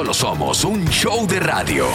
Solo 0.00 0.14
somos 0.14 0.64
un 0.64 0.88
show 0.88 1.26
de 1.26 1.38
radio, 1.40 1.86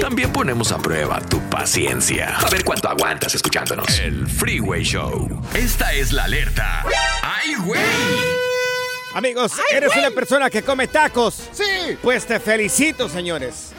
también 0.00 0.30
ponemos 0.30 0.70
a 0.70 0.78
prueba 0.78 1.20
tu 1.20 1.40
paciencia. 1.50 2.36
A 2.38 2.48
ver 2.48 2.62
cuánto 2.62 2.88
aguantas 2.88 3.34
escuchándonos. 3.34 3.98
El 3.98 4.28
Freeway 4.28 4.84
Show. 4.84 5.28
Esta 5.52 5.92
es 5.94 6.12
la 6.12 6.24
alerta. 6.24 6.84
¡Ay, 7.24 7.56
güey! 7.56 7.80
Amigos, 9.14 9.54
¿eres 9.72 9.96
una 9.96 10.12
persona 10.12 10.48
que 10.48 10.62
come 10.62 10.86
tacos? 10.86 11.48
Sí. 11.50 11.98
Pues 12.00 12.24
te 12.24 12.38
felicito, 12.38 13.08
señores. 13.08 13.72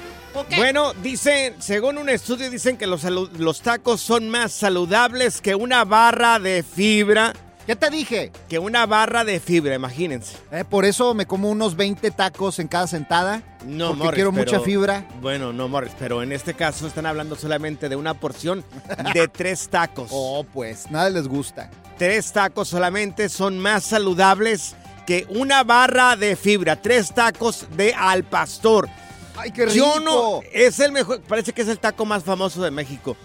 Bueno, 0.58 0.94
dicen, 0.96 1.56
según 1.62 1.98
un 1.98 2.10
estudio, 2.10 2.50
dicen 2.50 2.76
que 2.76 2.88
los, 2.88 3.06
los 3.06 3.62
tacos 3.62 4.02
son 4.02 4.30
más 4.30 4.52
saludables 4.52 5.40
que 5.40 5.56
una 5.56 5.86
barra 5.86 6.40
de 6.40 6.62
fibra. 6.62 7.34
¿Qué 7.70 7.76
te 7.76 7.92
dije? 7.92 8.32
Que 8.50 8.58
una 8.58 8.88
barra 8.88 9.24
de 9.24 9.40
fibra, 9.40 9.76
imagínense. 9.76 10.36
Eh, 10.52 10.64
por 10.68 10.86
eso 10.86 11.14
me 11.14 11.28
como 11.28 11.52
unos 11.52 11.76
20 11.76 12.10
tacos 12.10 12.58
en 12.58 12.68
cada 12.68 12.88
sentada. 12.88 13.44
No, 13.64 13.90
porque 13.90 14.04
Morris, 14.06 14.16
quiero 14.16 14.32
pero- 14.32 14.44
mucha 14.44 14.60
fibra. 14.60 15.08
Bueno, 15.22 15.54
no, 15.54 15.68
Morris, 15.68 15.92
pero 16.00 16.24
en 16.24 16.32
este 16.32 16.56
caso 16.56 16.88
están 16.88 17.06
hablando 17.06 17.36
solamente 17.36 17.88
de 17.88 17.96
una 17.96 18.16
porción 18.16 18.66
de 19.14 19.28
tres 19.32 19.70
tacos. 19.70 20.10
Oh, 20.12 20.44
pues, 20.52 20.90
nada 20.90 21.12
les 21.12 21.28
gusta. 21.28 21.70
Tres 22.00 22.32
tacos 22.32 22.70
solamente 22.70 23.30
son 23.30 23.60
más 23.60 23.84
saludables 23.84 24.76
que 25.06 25.28
una 25.30 25.64
barra 25.64 26.16
de 26.16 26.36
fibra. 26.36 26.76
Tres 26.76 27.14
tacos 27.14 27.68
de 27.78 27.94
al 27.94 28.24
pastor. 28.24 28.90
¡Ay, 29.38 29.52
qué 29.52 29.68
rico! 29.68 29.76
Yo 29.76 30.00
no, 30.00 30.40
es 30.52 30.80
el 30.80 30.92
mejor, 30.92 31.22
parece 31.22 31.54
que 31.54 31.62
es 31.62 31.68
el 31.68 31.78
taco 31.78 32.04
más 32.04 32.24
famoso 32.24 32.64
de 32.64 32.72
México. 32.72 33.16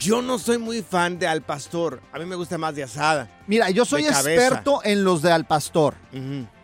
Yo 0.00 0.22
no 0.22 0.38
soy 0.38 0.56
muy 0.56 0.80
fan 0.80 1.18
de 1.18 1.28
al 1.28 1.42
pastor. 1.42 2.00
A 2.10 2.18
mí 2.18 2.24
me 2.24 2.34
gusta 2.34 2.56
más 2.56 2.74
de 2.74 2.82
asada. 2.82 3.28
Mira, 3.46 3.68
yo 3.68 3.84
soy 3.84 4.06
experto 4.06 4.80
en 4.82 5.04
los 5.04 5.20
de 5.20 5.30
al 5.30 5.44
pastor. 5.44 5.94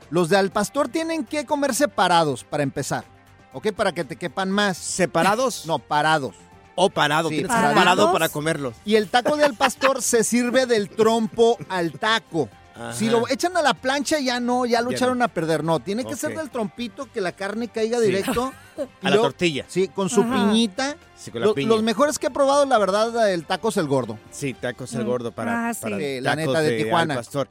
Los 0.08 0.30
de 0.30 0.38
al 0.38 0.50
pastor 0.50 0.88
tienen 0.88 1.22
que 1.24 1.44
comer 1.44 1.74
separados 1.74 2.44
para 2.44 2.62
empezar. 2.62 3.04
¿Ok? 3.52 3.72
Para 3.72 3.92
que 3.92 4.04
te 4.04 4.16
quepan 4.16 4.50
más. 4.50 4.78
¿Separados? 4.78 5.64
No, 5.66 5.78
parados. 5.78 6.34
O 6.76 6.88
parado. 6.88 7.28
Sí, 7.28 7.42
parados. 7.44 7.74
parado 7.76 8.12
para 8.12 8.30
comerlos. 8.30 8.74
Y 8.86 8.97
el 8.97 9.08
taco 9.08 9.36
de 9.36 9.44
al 9.44 9.54
pastor 9.54 10.00
se 10.03 10.24
sirve 10.24 10.64
del 10.64 10.88
trompo 10.88 11.58
al 11.68 11.92
taco. 11.92 12.48
Ajá. 12.76 12.92
Si 12.92 13.09
lo 13.09 13.26
echan 13.28 13.56
a 13.56 13.62
la 13.62 13.72
plancha, 13.75 14.19
ya 14.20 14.38
no, 14.38 14.66
ya 14.66 14.82
lo 14.82 14.91
Ya 14.91 14.97
echaron 14.97 15.22
a 15.22 15.28
perder. 15.28 15.64
No, 15.64 15.81
tiene 15.81 16.04
que 16.04 16.14
ser 16.14 16.37
del 16.37 16.50
trompito, 16.50 17.10
que 17.10 17.20
la 17.20 17.32
carne 17.32 17.69
caiga 17.69 17.98
Sí. 17.98 18.06
directo. 18.06 18.53
A 19.03 19.09
la 19.10 19.16
tortilla. 19.16 19.64
Sí, 19.69 19.88
con 19.88 20.10
su 20.10 20.20
Ajá. 20.20 20.34
piñita. 20.34 20.97
Sí, 21.16 21.31
con 21.31 21.41
la 21.41 21.47
Lo- 21.47 21.54
piña. 21.54 21.69
los 21.70 21.82
mejores 21.82 22.19
que 22.19 22.26
he 22.26 22.31
probado, 22.31 22.66
la 22.66 22.76
verdad, 22.76 23.32
el 23.32 23.47
taco 23.47 23.70
es 23.70 23.78
el 23.78 23.86
gordo. 23.86 24.19
Sí, 24.31 24.53
tacos 24.53 24.92
el 24.92 25.04
gordo 25.04 25.32
para, 25.32 25.69
Ah, 25.70 25.75
sí. 25.75 25.81
para 25.81 25.97
Sí, 25.98 26.20
la 26.20 26.36
tacos 26.36 26.47
neta, 26.48 26.60
de 26.62 26.82
Tijuana. 26.84 27.15
al 27.15 27.20
pastor. 27.20 27.48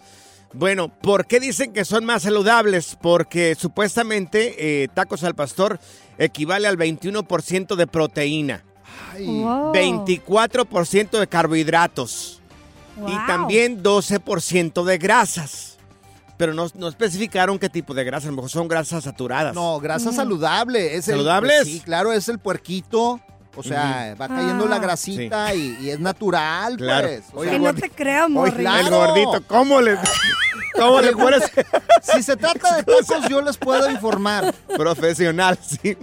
Bueno, 0.53 0.88
¿por 0.90 1.25
qué 1.25 1.40
dicen 1.40 1.74
que 1.74 1.84
son 1.84 2.06
más 2.06 2.22
saludables? 2.22 2.96
Porque 3.02 3.56
supuestamente 3.56 4.84
eh, 4.84 4.88
tacos 4.94 5.24
al 5.24 5.34
pastor 5.35 5.80
equivale 6.19 6.68
al 6.68 6.78
21% 6.78 7.75
de 7.75 7.88
proteína, 7.88 8.64
Ay, 9.14 9.25
Wow. 9.25 9.74
24% 9.74 11.19
de 11.19 11.28
carbohidratos 11.28 12.41
y 13.07 13.28
también 13.28 13.81
12% 13.83 14.83
de 14.83 14.97
grasas. 14.97 15.78
Pero 16.38 16.53
no, 16.53 16.67
no 16.75 16.88
especificaron 16.89 17.57
qué 17.57 17.69
tipo 17.69 17.94
de 17.94 18.03
grasa, 18.03 18.28
a 18.28 18.31
lo 18.31 18.35
mejor 18.38 18.50
son 18.51 18.67
grasas 18.67 19.06
saturadas. 19.06 19.56
No, 19.56 19.79
grasa 19.79 20.11
Mm. 20.11 20.16
saludable. 20.16 20.95
Es 20.95 21.07
el- 21.07 21.16
¿Saludables? 21.16 21.63
sí, 21.63 21.79
claro, 21.79 22.11
es 22.11 22.28
el 22.29 22.39
puerquito. 22.39 23.22
O 23.57 23.63
sea, 23.63 24.16
va 24.19 24.28
cayendo 24.28 24.66
Ah. 24.66 24.69
la 24.69 24.79
grasita 24.79 25.53
y, 25.55 25.78
y 25.79 25.89
es 25.89 26.00
natural, 26.01 26.75
Claro. 26.75 27.07
pues. 27.07 27.23
O 27.34 27.39
Oye, 27.39 27.50
sea, 27.51 27.57
Que 27.59 27.63
no 27.66 27.73
te 27.73 27.89
creo, 27.89 28.28
Morris. 28.28 28.53
claro. 28.55 28.85
El 28.85 28.89
gordito, 28.89 29.47
¿cómo 29.47 29.79
le, 29.79 29.95
cómo 30.75 31.00
le 31.00 31.13
pones 31.13 31.44
si 32.01 32.22
se 32.22 32.35
trata 32.35 32.75
de 32.75 32.84
tacos, 32.84 33.29
yo 33.29 33.41
les 33.41 33.55
puedo 33.55 33.89
informar. 33.89 34.53
profesional, 34.75 35.57
sí. 35.61 35.97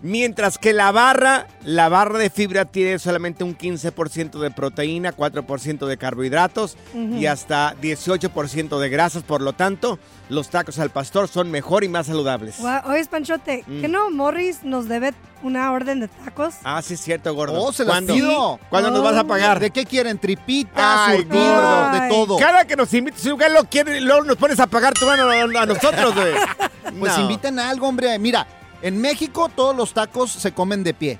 Mientras 0.00 0.58
que 0.58 0.72
la 0.72 0.92
barra, 0.92 1.48
la 1.64 1.88
barra 1.88 2.18
de 2.18 2.30
fibra 2.30 2.64
tiene 2.66 3.00
solamente 3.00 3.42
un 3.42 3.58
15% 3.58 4.38
de 4.38 4.50
proteína, 4.52 5.12
4% 5.14 5.86
de 5.86 5.96
carbohidratos 5.96 6.76
y 6.94 7.26
hasta 7.26 7.74
18% 7.80 8.78
de 8.78 8.88
grasas. 8.88 9.24
Por 9.24 9.40
lo 9.42 9.54
tanto, 9.54 9.98
los 10.28 10.50
tacos 10.50 10.78
al 10.78 10.90
pastor 10.90 11.26
son 11.26 11.50
mejor 11.50 11.82
y 11.82 11.88
más 11.88 12.06
saludables. 12.06 12.58
Guau, 12.58 12.88
Oye, 12.90 13.04
Panchote, 13.06 13.64
Mm. 13.66 13.80
¿qué 13.80 13.88
no 13.88 14.10
Morris 14.10 14.62
nos 14.62 14.88
debe 14.88 15.14
una 15.42 15.72
orden 15.72 15.98
de 16.00 16.06
tacos? 16.08 16.54
Ah, 16.62 16.80
sí, 16.80 16.94
es 16.94 17.00
cierto, 17.00 17.34
gordo. 17.34 17.60
Oh, 17.60 17.72
se 17.72 17.84
¿Cuándo? 17.84 18.14
pido. 18.14 18.60
¿Cuándo 18.70 18.90
nos 18.92 19.02
vas 19.02 19.16
a 19.16 19.24
pagar? 19.24 19.58
¿De 19.58 19.70
qué 19.72 19.84
quieren? 19.84 20.18
¿Tripita, 20.18 21.06
Ay, 21.06 21.18
surtido, 21.22 21.90
de 21.92 22.08
todo? 22.08 22.36
Cada 22.38 22.64
que 22.66 22.76
nos 22.76 22.92
invites, 22.94 23.20
si 23.20 23.30
un 23.30 23.40
lo 23.52 23.64
quiere, 23.64 24.00
luego 24.00 24.22
nos 24.24 24.36
pones 24.36 24.60
a 24.60 24.66
pagar 24.68 24.94
tú 24.94 25.08
a, 25.10 25.14
a 25.14 25.66
nosotros, 25.66 26.14
güey. 26.14 26.34
Pues 26.98 27.16
No. 27.16 27.22
inviten 27.22 27.58
a 27.58 27.68
algo, 27.68 27.86
hombre. 27.86 28.18
Mira, 28.18 28.46
en 28.82 29.00
México 29.00 29.50
todos 29.54 29.74
los 29.76 29.92
tacos 29.94 30.30
se 30.30 30.52
comen 30.52 30.84
de 30.84 30.94
pie, 30.94 31.18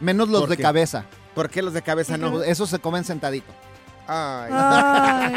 menos 0.00 0.28
los 0.28 0.42
¿Por 0.42 0.50
de 0.50 0.56
qué? 0.56 0.62
cabeza. 0.62 1.04
¿Por 1.34 1.50
qué 1.50 1.62
los 1.62 1.72
de 1.74 1.82
cabeza 1.82 2.16
no? 2.16 2.42
Esos 2.44 2.70
se 2.70 2.78
comen 2.78 3.04
sentadito. 3.04 3.52
Ay, 4.06 4.50
Ay. 4.52 5.34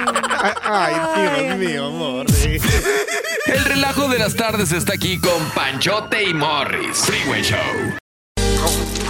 ay, 0.64 0.94
Dios 0.94 1.32
Ay, 1.38 1.58
mío, 1.58 1.86
amigo. 1.86 1.86
amor. 1.86 2.26
El 3.46 3.64
relajo 3.66 4.10
de 4.10 4.20
las 4.20 4.36
tardes 4.36 4.72
está 4.74 4.94
aquí 4.94 5.20
con 5.22 5.42
Panchote 5.56 6.24
y 6.24 6.34
Morris. 6.34 6.98
Freeway 6.98 7.42
Show. 7.44 7.98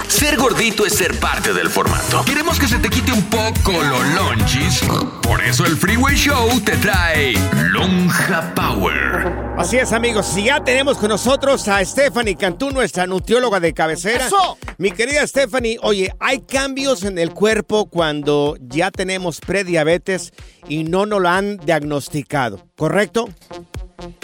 Ser 0.08 0.38
gordito 0.38 0.86
es 0.86 0.94
ser 0.94 1.20
parte 1.20 1.54
del 1.54 1.70
formato. 1.70 2.24
Queremos 2.26 2.60
que 2.60 2.68
se 2.68 2.80
te 2.80 2.90
quite 2.90 3.12
un 3.12 3.24
poco 3.24 3.72
lo 3.72 4.04
lonchis. 4.16 4.82
Por 5.22 5.44
eso 5.44 5.66
el 5.66 5.76
Freeway 5.76 6.16
Show 6.16 6.60
te 6.62 6.78
trae 6.78 7.34
Lonja 7.72 8.54
Power. 8.56 9.48
Así 9.58 9.78
es, 9.78 9.92
amigos. 9.92 10.26
Si 10.26 10.46
ya 10.46 10.64
tenemos 10.64 10.98
con 10.98 11.10
nosotros 11.10 11.68
a 11.68 11.84
Stephanie 11.84 12.36
Cantú, 12.36 12.72
nuestra 12.72 13.06
nutrióloga 13.06 13.60
de 13.60 13.74
cabecera. 13.74 14.28
¡Eso! 14.28 14.58
Mi 14.78 14.92
querida 14.92 15.26
Stephanie, 15.28 15.78
oye, 15.82 16.14
hay 16.20 16.40
cambios 16.42 17.04
en 17.04 17.18
el 17.18 17.34
cuerpo 17.34 17.88
cuando 17.88 18.56
ya 18.62 18.92
tenemos 18.92 19.40
prediabetes 19.42 20.32
y 20.70 20.84
no 20.84 21.06
nos 21.06 21.22
lo 21.22 21.30
han 21.30 21.58
diagnosticado, 21.58 22.66
¿correcto? 22.76 23.28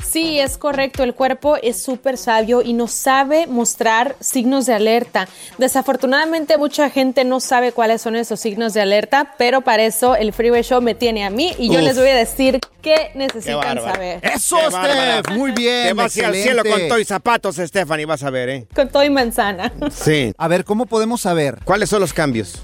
Sí, 0.04 0.40
es 0.40 0.58
correcto. 0.58 1.04
El 1.04 1.14
cuerpo 1.14 1.58
es 1.58 1.82
súper 1.82 2.18
sabio 2.18 2.62
y 2.62 2.74
nos 2.74 2.92
sabe 2.92 3.48
mostrar 3.48 4.16
signos 4.20 4.66
de 4.66 4.74
alerta. 4.74 5.28
Desafortunadamente, 5.58 6.58
mucha 6.58 6.90
gente 6.90 7.24
no 7.24 7.40
sabe 7.40 7.72
cuáles 7.72 8.02
son 8.02 8.16
esos 8.16 8.40
signos 8.40 8.74
de 8.74 8.82
alerta, 8.82 9.34
pero 9.38 9.62
para 9.62 9.84
eso 9.84 10.16
el 10.16 10.34
Freeway 10.34 10.64
Show 10.64 10.82
me 10.82 10.96
tiene 10.96 11.26
a 11.26 11.30
mí 11.30 11.54
y 11.58 11.68
yo 11.70 11.80
Uf. 11.80 11.86
les 11.86 11.98
voy 11.98 12.10
a 12.10 12.16
decir 12.16 12.60
qué 12.82 13.12
necesitan 13.16 13.82
saber. 13.82 14.20
¡Eso, 14.24 14.58
Qué. 14.58 15.22
Steph! 15.24 15.36
Muy 15.38 15.52
bien, 15.52 15.88
Te 15.88 15.94
vas 15.94 16.18
al 16.18 16.36
cielo 16.36 16.64
con 16.64 16.88
todo 16.88 17.00
y 17.00 17.06
zapatos, 17.06 17.56
Stephanie, 17.56 18.06
vas 18.06 18.24
a 18.24 18.30
ver, 18.30 18.50
¿eh? 18.50 18.68
Con 18.76 18.90
todo 18.90 19.04
y 19.04 19.10
manzana. 19.10 19.72
Sí. 19.92 20.34
A 20.38 20.48
ver, 20.48 20.66
¿cómo 20.66 20.86
podemos 20.86 21.22
saber? 21.22 21.60
¿Cuáles 21.64 21.90
son 21.90 22.02
los 22.02 22.14
cambios? 22.14 22.62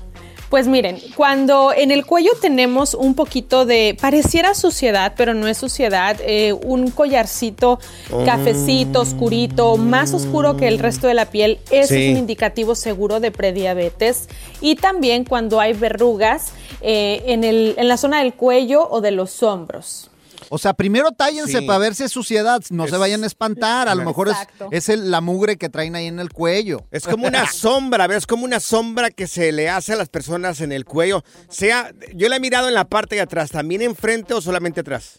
Pues 0.50 0.66
miren, 0.68 1.00
cuando 1.16 1.72
en 1.76 1.92
el 1.92 2.08
cuello 2.08 2.32
tenemos 2.42 2.96
un 2.96 3.14
poquito 3.14 3.66
de, 3.66 3.96
pareciera 4.02 4.56
suciedad, 4.56 5.14
pero 5.16 5.36
no 5.36 5.48
es 5.48 5.60
suciedad, 5.60 6.18
eh, 6.22 6.54
un 6.54 6.90
collarcito 6.90 7.80
cafecito, 8.26 9.02
oscurito, 9.02 9.78
más 9.78 10.14
oscuro 10.14 10.58
que 10.58 10.68
el 10.68 10.80
resto 10.80 11.06
de 11.08 11.14
la 11.14 11.26
piel, 11.28 11.60
eso 11.70 11.94
Sí. 11.94 12.04
es 12.06 12.12
un 12.14 12.18
indicativo 12.18 12.74
seguro 12.74 13.20
de 13.20 13.32
prediabetes. 13.32 14.28
Y 14.60 14.76
también 14.76 15.24
cuando 15.24 15.60
hay 15.60 15.74
verrugas 15.74 16.52
eh, 16.82 17.24
en, 17.28 17.44
el, 17.44 17.76
en 17.78 17.88
la 17.88 17.98
zona 17.98 18.20
del 18.20 18.34
cuello 18.34 18.88
o 18.90 19.02
de 19.02 19.12
los 19.12 19.44
hombros. 19.44 20.10
O 20.50 20.58
sea, 20.58 20.74
primero 20.74 21.12
tállense 21.12 21.60
Sí. 21.60 21.66
para 21.66 21.80
ver 21.80 21.96
si 21.96 22.04
es 22.04 22.12
suciedad. 22.12 22.62
No 22.70 22.86
Es- 22.86 22.92
se 22.92 22.98
vayan 22.98 23.24
a 23.24 23.28
espantar. 23.28 23.90
A 23.90 23.96
lo 23.96 24.04
mejor 24.06 24.30
es, 24.30 24.34
Exacto. 24.36 24.70
es 24.72 24.88
el- 24.90 25.12
la 25.12 25.20
mugre 25.22 25.58
que 25.58 25.68
traen 25.70 25.96
ahí 25.96 26.08
en 26.08 26.20
el 26.20 26.32
cuello. 26.32 26.86
Es 26.92 27.06
como 27.06 27.28
una 27.28 27.46
sombra, 27.52 28.08
¿ves? 28.08 28.26
Como 28.26 28.46
una 28.46 28.60
sombra 28.60 29.10
que 29.12 29.28
se 29.28 29.52
le 29.52 29.70
hace 29.70 29.94
a 29.94 29.96
las 29.96 30.10
personas 30.10 30.62
en 30.62 30.72
el 30.72 30.86
cuello. 30.86 31.24
Sea, 31.50 31.92
yo 32.16 32.30
la 32.30 32.38
he 32.38 32.40
mirado 32.40 32.68
en 32.68 32.74
la 32.74 32.86
parte 32.86 33.16
de 33.16 33.22
atrás, 33.22 33.52
¿también 33.52 33.82
enfrente 33.82 34.34
o 34.34 34.42
solamente 34.42 34.80
atrás? 34.82 35.18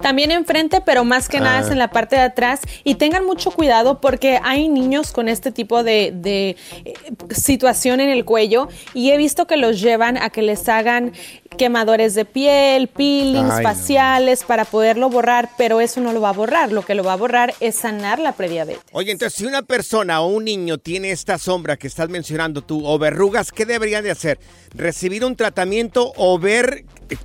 También 0.00 0.30
enfrente, 0.30 0.80
pero 0.84 1.04
más 1.04 1.28
que 1.28 1.40
nada 1.40 1.60
es 1.60 1.68
Ah. 1.68 1.72
en 1.72 1.78
la 1.78 1.90
parte 1.90 2.16
de 2.16 2.22
atrás. 2.22 2.60
Y 2.84 2.94
tengan 2.96 3.24
mucho 3.26 3.50
cuidado 3.50 4.00
porque 4.00 4.40
hay 4.42 4.68
niños 4.68 5.12
con 5.12 5.28
este 5.28 5.52
tipo 5.52 5.82
de, 5.84 6.12
de, 6.14 6.56
eh, 6.84 6.94
situación 7.34 8.00
en 8.00 8.08
el 8.10 8.24
cuello 8.24 8.68
y 8.94 9.10
he 9.10 9.16
visto 9.16 9.46
que 9.46 9.56
los 9.56 9.80
llevan 9.80 10.16
a 10.16 10.30
que 10.30 10.42
les 10.42 10.68
hagan 10.68 11.12
quemadores 11.58 12.14
de 12.14 12.24
piel, 12.24 12.88
peelings 12.88 13.50
Ay, 13.52 13.62
no. 13.62 13.68
faciales 13.68 14.44
para 14.62 14.70
poderlo 14.70 15.10
borrar, 15.10 15.50
pero 15.58 15.80
eso 15.80 16.00
no 16.00 16.12
lo 16.12 16.20
va 16.20 16.28
a 16.28 16.32
borrar. 16.32 16.70
Lo 16.70 16.82
que 16.82 16.94
lo 16.94 17.02
va 17.02 17.14
a 17.14 17.16
borrar 17.16 17.52
es 17.58 17.74
sanar 17.74 18.20
la 18.20 18.32
prediabetes. 18.32 18.82
Oye, 18.92 19.10
entonces 19.10 19.36
si 19.36 19.44
una 19.44 19.62
persona 19.62 20.20
o 20.20 20.28
un 20.28 20.44
niño 20.44 20.78
tiene 20.78 21.10
esta 21.10 21.36
sombra 21.38 21.76
que 21.76 21.88
estás 21.88 22.08
mencionando 22.08 22.62
tú 22.62 22.86
o 22.86 22.96
verrugas, 22.98 23.50
¿qué 23.50 23.66
deberían 23.66 24.04
de 24.04 24.12
hacer? 24.12 24.38
¿Recibir 24.74 25.24
un 25.24 25.34
tratamiento 25.34 26.12
o 26.16 26.38
ver 26.38 26.84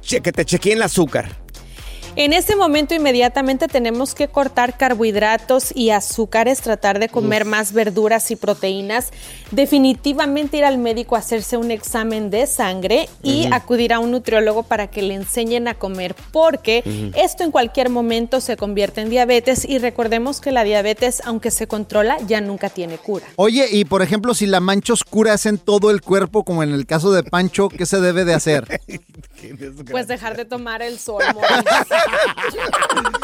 que 0.10 0.32
te 0.32 0.46
chequeen 0.46 0.78
el 0.78 0.84
azúcar? 0.84 1.47
En 2.20 2.34
este 2.34 2.56
momento 2.56 2.96
inmediatamente 2.96 3.68
tenemos 3.68 4.16
que 4.16 4.28
cortar 4.28 4.76
carbohidratos 4.76 5.72
y 5.76 5.92
azúcares, 5.92 6.62
tratar 6.62 6.98
de 6.98 7.10
comer 7.10 7.46
más 7.46 7.74
verduras 7.74 8.32
y 8.32 8.36
proteínas, 8.36 9.12
definitivamente 9.52 10.58
ir 10.58 10.66
al 10.66 10.80
médico 10.80 11.16
a 11.16 11.20
hacerse 11.20 11.58
un 11.58 11.70
examen 11.70 12.32
de 12.32 12.48
sangre 12.48 13.08
y 13.22 13.46
acudir 13.52 13.94
a 13.94 14.00
un 14.00 14.10
nutriólogo 14.10 14.64
para 14.64 14.88
que 14.88 15.04
le 15.04 15.14
enseñen 15.14 15.68
a 15.68 15.76
comer, 15.76 16.16
porque 16.32 17.12
esto 17.16 17.44
en 17.44 17.52
cualquier 17.52 17.92
momento 17.92 18.42
se 18.42 18.58
convierte 18.58 19.02
en 19.02 19.12
diabetes 19.12 19.64
y 19.64 19.78
recordemos 19.78 20.42
que 20.42 20.52
la 20.52 20.64
diabetes, 20.64 21.22
aunque 21.24 21.52
se 21.52 21.68
controla, 21.68 22.18
ya 22.26 22.42
nunca 22.42 22.72
tiene 22.72 22.98
cura. 22.98 23.28
Oye, 23.36 23.68
y 23.72 23.86
por 23.86 24.02
ejemplo, 24.02 24.34
si 24.34 24.48
la 24.48 24.60
mancha 24.60 24.94
oscura 24.94 25.36
es 25.36 25.46
en 25.46 25.60
todo 25.60 25.92
el 25.92 26.02
cuerpo, 26.02 26.44
como 26.44 26.64
en 26.64 26.74
el 26.74 26.88
caso 26.88 27.12
de 27.12 27.22
Pancho, 27.22 27.70
¿qué 27.70 27.86
se 27.86 28.02
debe 28.02 28.26
de 28.26 28.34
hacer? 28.34 28.82
Pues 29.92 30.08
dejar 30.08 30.36
de 30.36 30.46
tomar 30.46 30.82
el 30.82 30.98
sol. 30.98 31.22
Mauricio. 32.08 32.62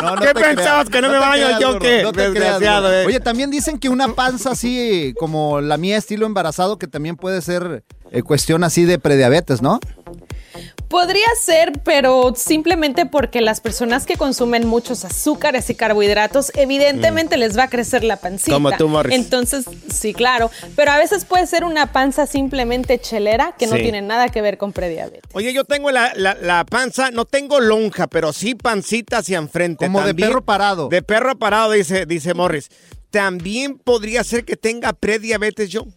No, 0.02 0.16
no 0.16 0.22
¿Qué 0.22 0.34
pensabas, 0.34 0.90
que 0.90 1.02
no 1.02 1.10
me 1.10 1.18
baño 1.18 1.46
creas, 1.46 1.60
yo, 1.60 1.80
qué? 1.80 2.04
No 2.04 2.12
te 2.12 2.18
creas, 2.18 2.34
Desgraciado, 2.34 2.84
gordo. 2.88 3.02
eh. 3.02 3.06
Oye, 3.06 3.20
también 3.20 3.50
dicen 3.52 3.80
que 3.80 3.90
una 3.90 4.10
panza 4.10 4.52
así 4.52 5.14
como 5.18 5.62
la 5.62 5.78
mía, 5.78 5.98
estilo 5.98 6.26
embarazado, 6.26 6.78
que 6.78 6.88
también 6.88 7.16
puede 7.16 7.42
ser 7.42 7.84
eh, 8.12 8.22
cuestión 8.22 8.64
así 8.64 8.84
de 8.86 9.00
prediabetes, 9.00 9.62
¿no? 9.62 9.80
Podría 10.94 11.26
ser, 11.42 11.72
pero 11.84 12.34
simplemente 12.36 13.08
porque 13.08 13.42
las 13.42 13.62
personas 13.62 14.06
que 14.06 14.16
consumen 14.16 14.68
muchos 14.68 15.04
azúcares 15.06 15.68
y 15.72 15.74
carbohidratos, 15.74 16.52
evidentemente 16.54 17.36
les 17.38 17.58
va 17.58 17.64
a 17.64 17.68
crecer 17.68 18.04
la 18.04 18.18
pancita. 18.18 18.52
Mm. 18.52 18.64
Como 18.64 18.78
tú, 18.78 18.88
Morris. 18.90 19.16
Entonces, 19.16 19.66
sí, 19.92 20.14
claro. 20.14 20.52
Pero 20.76 20.92
a 20.92 20.98
veces 21.00 21.26
puede 21.26 21.48
ser 21.48 21.64
una 21.64 21.92
panza 21.92 22.28
simplemente 22.28 23.00
chelera 23.00 23.56
que 23.58 23.66
no 23.66 23.76
tiene 23.76 24.04
nada 24.04 24.30
que 24.30 24.44
ver 24.44 24.60
con 24.60 24.72
prediabetes. 24.72 25.24
Oye, 25.34 25.52
yo 25.52 25.64
tengo 25.64 25.90
la, 25.90 26.14
la- 26.16 26.36
la 26.40 26.64
panza, 26.64 27.10
no 27.10 27.26
tengo 27.26 27.60
lonja, 27.60 28.06
pero 28.06 28.32
sí 28.32 28.54
pancita 28.54 29.18
hacia 29.18 29.40
enfrente. 29.40 29.88
Como 29.88 30.00
de 30.04 30.14
perro 30.14 30.46
parado. 30.46 30.90
De 30.90 31.02
perro 31.02 31.36
parado, 31.40 31.72
dice, 31.72 32.06
dice 32.06 32.36
Morris. 32.36 32.70
También 33.10 33.80
podría 33.80 34.24
ser 34.24 34.46
que 34.46 34.58
tenga 34.58 34.94
prediabetes 34.94 35.70
yo. 35.72 35.88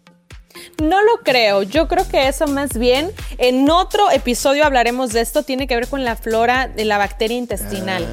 No 0.83 1.03
lo 1.03 1.19
creo. 1.23 1.63
Yo 1.63 1.89
creo 1.89 2.09
que 2.09 2.29
eso 2.29 2.47
más 2.47 2.77
bien, 2.79 3.11
en 3.39 3.71
otro 3.71 4.11
episodio 4.11 4.65
hablaremos 4.65 5.13
de 5.13 5.21
esto, 5.21 5.43
tiene 5.43 5.67
que 5.67 5.75
ver 5.75 5.89
con 5.89 6.05
la 6.05 6.17
flora 6.17 6.69
de 6.69 6.85
la 6.85 6.99
bacteria 6.99 7.37
intestinal. 7.37 8.07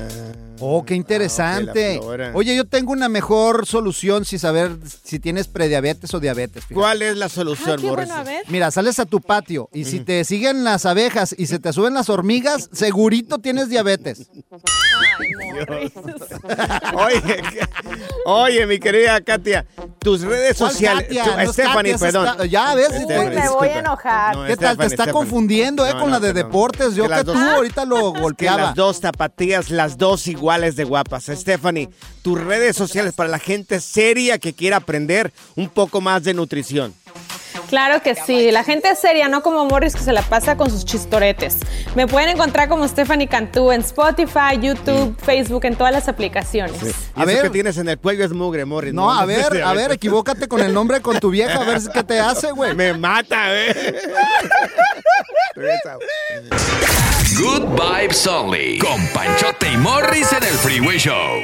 Oh, 0.65 0.85
qué 0.85 0.95
interesante. 0.95 1.97
Ah, 1.97 2.01
flora. 2.01 2.31
Oye, 2.33 2.55
yo 2.55 2.65
tengo 2.65 2.91
una 2.93 3.09
mejor 3.09 3.65
solución 3.65 4.23
si 4.25 4.39
saber 4.39 4.71
si 5.03 5.19
tienes 5.19 5.47
prediabetes 5.47 6.13
o 6.13 6.19
diabetes. 6.19 6.63
fíjate. 6.63 6.73
¿Cuál 6.75 7.01
es 7.01 7.17
la 7.17 7.25
Ah, 7.25 7.29
solución, 7.29 7.81
qué 7.81 7.87
Morris? 7.87 8.07
bueno. 8.07 8.29
Mira, 8.47 8.71
sales 8.71 8.97
a 8.99 9.05
tu 9.05 9.19
patio 9.19 9.69
y 9.73 9.85
si 9.85 9.99
te 9.99 10.23
siguen 10.23 10.63
las 10.63 10.85
abejas 10.85 11.35
y 11.37 11.47
se 11.47 11.59
te 11.59 11.73
suben 11.73 11.93
las 11.93 12.09
hormigas, 12.09 12.69
segurito 12.71 13.39
tienes 13.39 13.67
diabetes. 13.69 14.29
Ay. 15.69 15.91
Oye, 16.95 17.21
que- 17.21 17.67
oye, 18.25 18.65
mi 18.65 18.79
querida 18.79 19.21
Katia, 19.21 19.65
tus 19.99 20.21
redes 20.21 20.57
¿Cuál 20.57 20.71
sociales. 20.71 21.03
Katia? 21.07 21.23
tú- 21.23 21.31
No 21.45 21.53
Stephanie, 21.53 21.91
Katia, 21.93 21.97
perdón. 22.07 22.27
esta- 22.27 22.45
ya 22.45 22.75
ves, 22.75 22.87
Stephanie, 22.87 23.17
Uy, 23.19 23.25
me 23.25 23.29
voy 23.29 23.37
a 23.37 23.41
disculpa. 23.41 23.79
enojar. 23.79 24.47
¿Qué 24.47 24.57
tal? 24.57 24.77
Te 24.77 24.83
está 24.85 25.03
Stephanie. 25.03 25.13
confundiendo, 25.13 25.85
¿eh? 25.85 25.93
No, 25.93 25.99
con 25.99 26.09
no, 26.09 26.15
la 26.15 26.19
de 26.19 26.33
deportes. 26.33 26.95
Yo 26.95 27.07
Que 27.07 27.15
que, 27.15 27.23
tú 27.23 27.33
dos- 27.33 27.37
ahorita 27.41 27.85
lo 27.85 28.13
Que 28.13 28.19
golpeaba. 28.21 28.61
las 28.61 28.75
dos 28.75 28.99
tapatías, 29.01 29.69
las 29.69 29.97
dos 29.97 30.27
iguales 30.53 30.75
de 30.75 30.83
guapas. 30.83 31.25
Stephanie, 31.25 31.89
tus 32.21 32.39
redes 32.39 32.75
sociales 32.75 33.13
para 33.13 33.27
la 33.27 33.39
gente 33.39 33.81
seria 33.81 34.37
que 34.37 34.53
quiera 34.53 34.77
aprender 34.77 35.33
un 35.55 35.67
poco 35.67 35.99
más 35.99 36.23
de 36.23 36.35
nutrición. 36.35 36.93
Claro 37.73 38.03
que 38.03 38.13
sí, 38.13 38.51
la 38.51 38.63
gente 38.63 38.87
es 38.91 38.99
seria, 38.99 39.27
no 39.27 39.41
como 39.41 39.65
Morris 39.65 39.95
que 39.95 40.03
se 40.03 40.13
la 40.13 40.21
pasa 40.21 40.55
con 40.55 40.69
sus 40.69 40.85
chistoretes. 40.85 41.57
Me 41.95 42.05
pueden 42.05 42.29
encontrar 42.29 42.69
como 42.69 42.87
Stephanie 42.87 43.27
Cantú 43.27 43.71
en 43.71 43.81
Spotify, 43.81 44.59
YouTube, 44.61 45.17
Facebook, 45.19 45.65
en 45.65 45.75
todas 45.75 45.91
las 45.91 46.07
aplicaciones. 46.07 46.75
A 47.15 47.23
eso 47.23 47.25
ver. 47.25 47.41
que 47.41 47.49
tienes 47.49 47.75
en 47.79 47.89
el 47.89 47.97
cuello 47.97 48.25
es 48.25 48.31
mugre, 48.31 48.63
Morris. 48.65 48.93
No, 48.93 49.11
a 49.11 49.25
ver, 49.25 49.63
a 49.63 49.73
ver, 49.73 49.91
equivócate 49.93 50.47
con 50.47 50.61
el 50.61 50.71
nombre 50.71 51.01
con 51.01 51.19
tu 51.19 51.31
vieja, 51.31 51.61
a 51.61 51.63
ver 51.65 51.81
si- 51.81 51.89
qué 51.89 52.03
te 52.03 52.19
hace, 52.19 52.51
güey. 52.51 52.75
Me 52.75 52.93
mata, 52.93 53.47
¿eh? 53.51 53.95
Good 57.39 57.63
Vibes 57.71 58.27
Only. 58.27 58.77
Con 58.77 59.07
Panchote 59.15 59.71
y 59.73 59.77
Morris 59.77 60.31
en 60.31 60.43
el 60.43 60.53
Freeway 60.59 60.99
Show. 60.99 61.43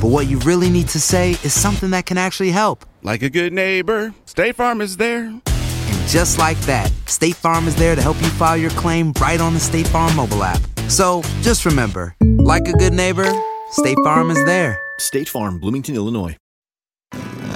but 0.00 0.08
what 0.08 0.26
you 0.26 0.38
really 0.40 0.70
need 0.70 0.88
to 0.88 1.00
say 1.00 1.32
is 1.42 1.52
something 1.52 1.90
that 1.90 2.06
can 2.06 2.16
actually 2.16 2.50
help. 2.50 2.86
Like 3.02 3.22
a 3.22 3.30
good 3.30 3.52
neighbor, 3.52 4.14
State 4.24 4.56
Farm 4.56 4.80
is 4.80 4.96
there. 4.96 5.24
And 5.26 6.08
just 6.08 6.38
like 6.38 6.58
that, 6.60 6.90
State 7.06 7.36
Farm 7.36 7.68
is 7.68 7.76
there 7.76 7.94
to 7.94 8.02
help 8.02 8.20
you 8.20 8.28
file 8.28 8.56
your 8.56 8.70
claim 8.70 9.12
right 9.20 9.40
on 9.40 9.54
the 9.54 9.60
State 9.60 9.86
Farm 9.88 10.14
mobile 10.16 10.42
app. 10.42 10.60
So 10.88 11.22
just 11.42 11.66
remember, 11.66 12.14
like 12.38 12.66
a 12.68 12.72
good 12.72 12.94
neighbor, 12.94 13.30
State 13.72 13.98
Farm 14.02 14.30
is 14.30 14.42
there. 14.46 14.80
State 14.98 15.28
Farm, 15.28 15.58
Bloomington, 15.58 15.94
Illinois. 15.94 16.36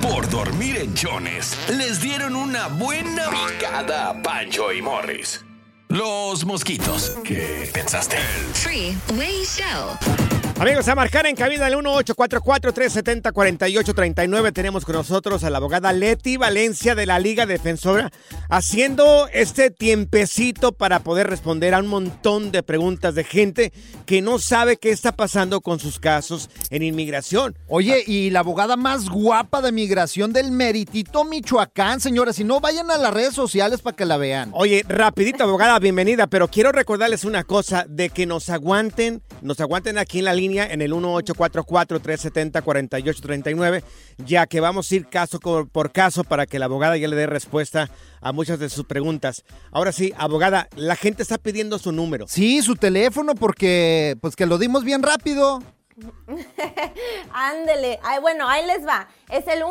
Por 0.02 0.26
dormir 0.26 0.76
en 0.76 0.94
chones, 0.94 1.56
les 1.70 2.00
dieron 2.00 2.36
una 2.36 2.68
buena 2.68 3.30
picada 3.30 4.10
a 4.10 4.22
Pancho 4.22 4.70
y 4.70 4.82
Morris. 4.82 5.42
Los 5.88 6.44
mosquitos. 6.44 7.16
¿Qué 7.24 7.70
pensaste? 7.72 8.18
Freeway 8.52 9.44
Show. 9.44 10.33
Amigos, 10.56 10.86
a 10.86 10.94
marcar 10.94 11.26
en 11.26 11.34
cabina 11.34 11.66
el 11.66 11.74
1844-370-4839. 11.74 14.52
Tenemos 14.52 14.84
con 14.84 14.94
nosotros 14.94 15.42
a 15.42 15.50
la 15.50 15.56
abogada 15.56 15.92
Leti 15.92 16.36
Valencia 16.36 16.94
de 16.94 17.06
la 17.06 17.18
Liga 17.18 17.44
Defensora, 17.44 18.12
haciendo 18.48 19.28
este 19.32 19.72
tiempecito 19.72 20.70
para 20.70 21.00
poder 21.00 21.26
responder 21.26 21.74
a 21.74 21.80
un 21.80 21.88
montón 21.88 22.52
de 22.52 22.62
preguntas 22.62 23.16
de 23.16 23.24
gente 23.24 23.72
que 24.06 24.22
no 24.22 24.38
sabe 24.38 24.76
qué 24.76 24.90
está 24.90 25.10
pasando 25.10 25.60
con 25.60 25.80
sus 25.80 25.98
casos 25.98 26.48
en 26.70 26.84
inmigración. 26.84 27.58
Oye, 27.66 28.04
y 28.06 28.30
la 28.30 28.38
abogada 28.38 28.76
más 28.76 29.08
guapa 29.08 29.60
de 29.60 29.72
migración 29.72 30.32
del 30.32 30.52
Meritito 30.52 31.24
Michoacán, 31.24 31.98
señores. 31.98 32.36
Si 32.36 32.44
no, 32.44 32.60
vayan 32.60 32.92
a 32.92 32.98
las 32.98 33.12
redes 33.12 33.34
sociales 33.34 33.82
para 33.82 33.96
que 33.96 34.04
la 34.04 34.18
vean. 34.18 34.52
Oye, 34.54 34.84
rapidito, 34.86 35.42
abogada, 35.42 35.80
bienvenida, 35.80 36.28
pero 36.28 36.46
quiero 36.46 36.70
recordarles 36.70 37.24
una 37.24 37.42
cosa, 37.42 37.86
de 37.88 38.10
que 38.10 38.24
nos 38.24 38.50
aguanten, 38.50 39.20
nos 39.42 39.58
aguanten 39.58 39.98
aquí 39.98 40.20
en 40.20 40.26
la 40.26 40.32
línea 40.32 40.43
en 40.44 40.82
el 40.82 40.92
1844-370-4839, 40.92 43.82
ya 44.18 44.46
que 44.46 44.60
vamos 44.60 44.90
a 44.90 44.94
ir 44.94 45.08
caso 45.08 45.40
por, 45.40 45.92
caso 45.92 46.24
para 46.24 46.46
que 46.46 46.58
la 46.58 46.64
abogada 46.66 46.96
ya 46.96 47.08
le 47.08 47.16
dé 47.16 47.26
respuesta 47.26 47.90
a 48.20 48.32
muchas 48.32 48.58
de 48.58 48.68
sus 48.68 48.84
preguntas. 48.84 49.44
Ahora 49.70 49.92
sí, 49.92 50.12
abogada, 50.16 50.68
la 50.76 50.96
gente 50.96 51.22
está 51.22 51.38
pidiendo 51.38 51.78
su 51.78 51.92
número. 51.92 52.26
Sí, 52.28 52.60
su 52.62 52.76
teléfono, 52.76 53.34
porque 53.34 54.16
pues 54.20 54.36
que 54.36 54.46
lo 54.46 54.58
dimos 54.58 54.84
bien 54.84 55.02
rápido. 55.02 55.62
Ándele. 57.32 58.00
Ay, 58.02 58.20
bueno, 58.20 58.48
ahí 58.48 58.66
les 58.66 58.86
va. 58.86 59.08
Es 59.30 59.46
el 59.46 59.62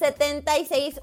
1-800-333-3676. 0.00 1.00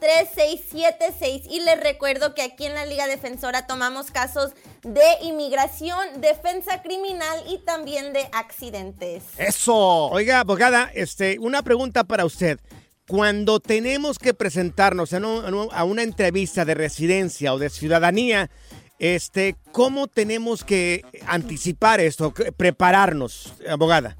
1-800-333-3676. 0.00 1.46
Y 1.48 1.60
les 1.60 1.80
recuerdo 1.80 2.34
que 2.34 2.42
aquí 2.42 2.66
en 2.66 2.74
la 2.74 2.86
Liga 2.86 3.06
Defensora 3.06 3.66
tomamos 3.66 4.10
casos 4.10 4.52
de 4.82 5.04
inmigración, 5.22 6.20
defensa 6.20 6.82
criminal 6.82 7.42
y 7.48 7.58
también 7.58 8.12
de 8.12 8.28
accidentes. 8.32 9.22
Eso. 9.38 10.08
Oiga, 10.08 10.40
abogada, 10.40 10.90
este, 10.94 11.38
una 11.38 11.62
pregunta 11.62 12.04
para 12.04 12.24
usted. 12.24 12.58
Cuando 13.06 13.60
tenemos 13.60 14.18
que 14.18 14.32
presentarnos 14.34 15.12
a, 15.12 15.84
una 15.84 16.02
entrevista 16.02 16.64
de 16.64 16.74
residencia 16.74 17.52
o 17.52 17.58
de 17.58 17.68
ciudadanía, 17.68 18.50
este, 18.98 19.56
¿cómo 19.72 20.06
tenemos 20.06 20.64
que 20.64 21.04
anticipar 21.26 22.00
esto, 22.00 22.32
que- 22.32 22.52
prepararnos, 22.52 23.54
abogada? 23.68 24.16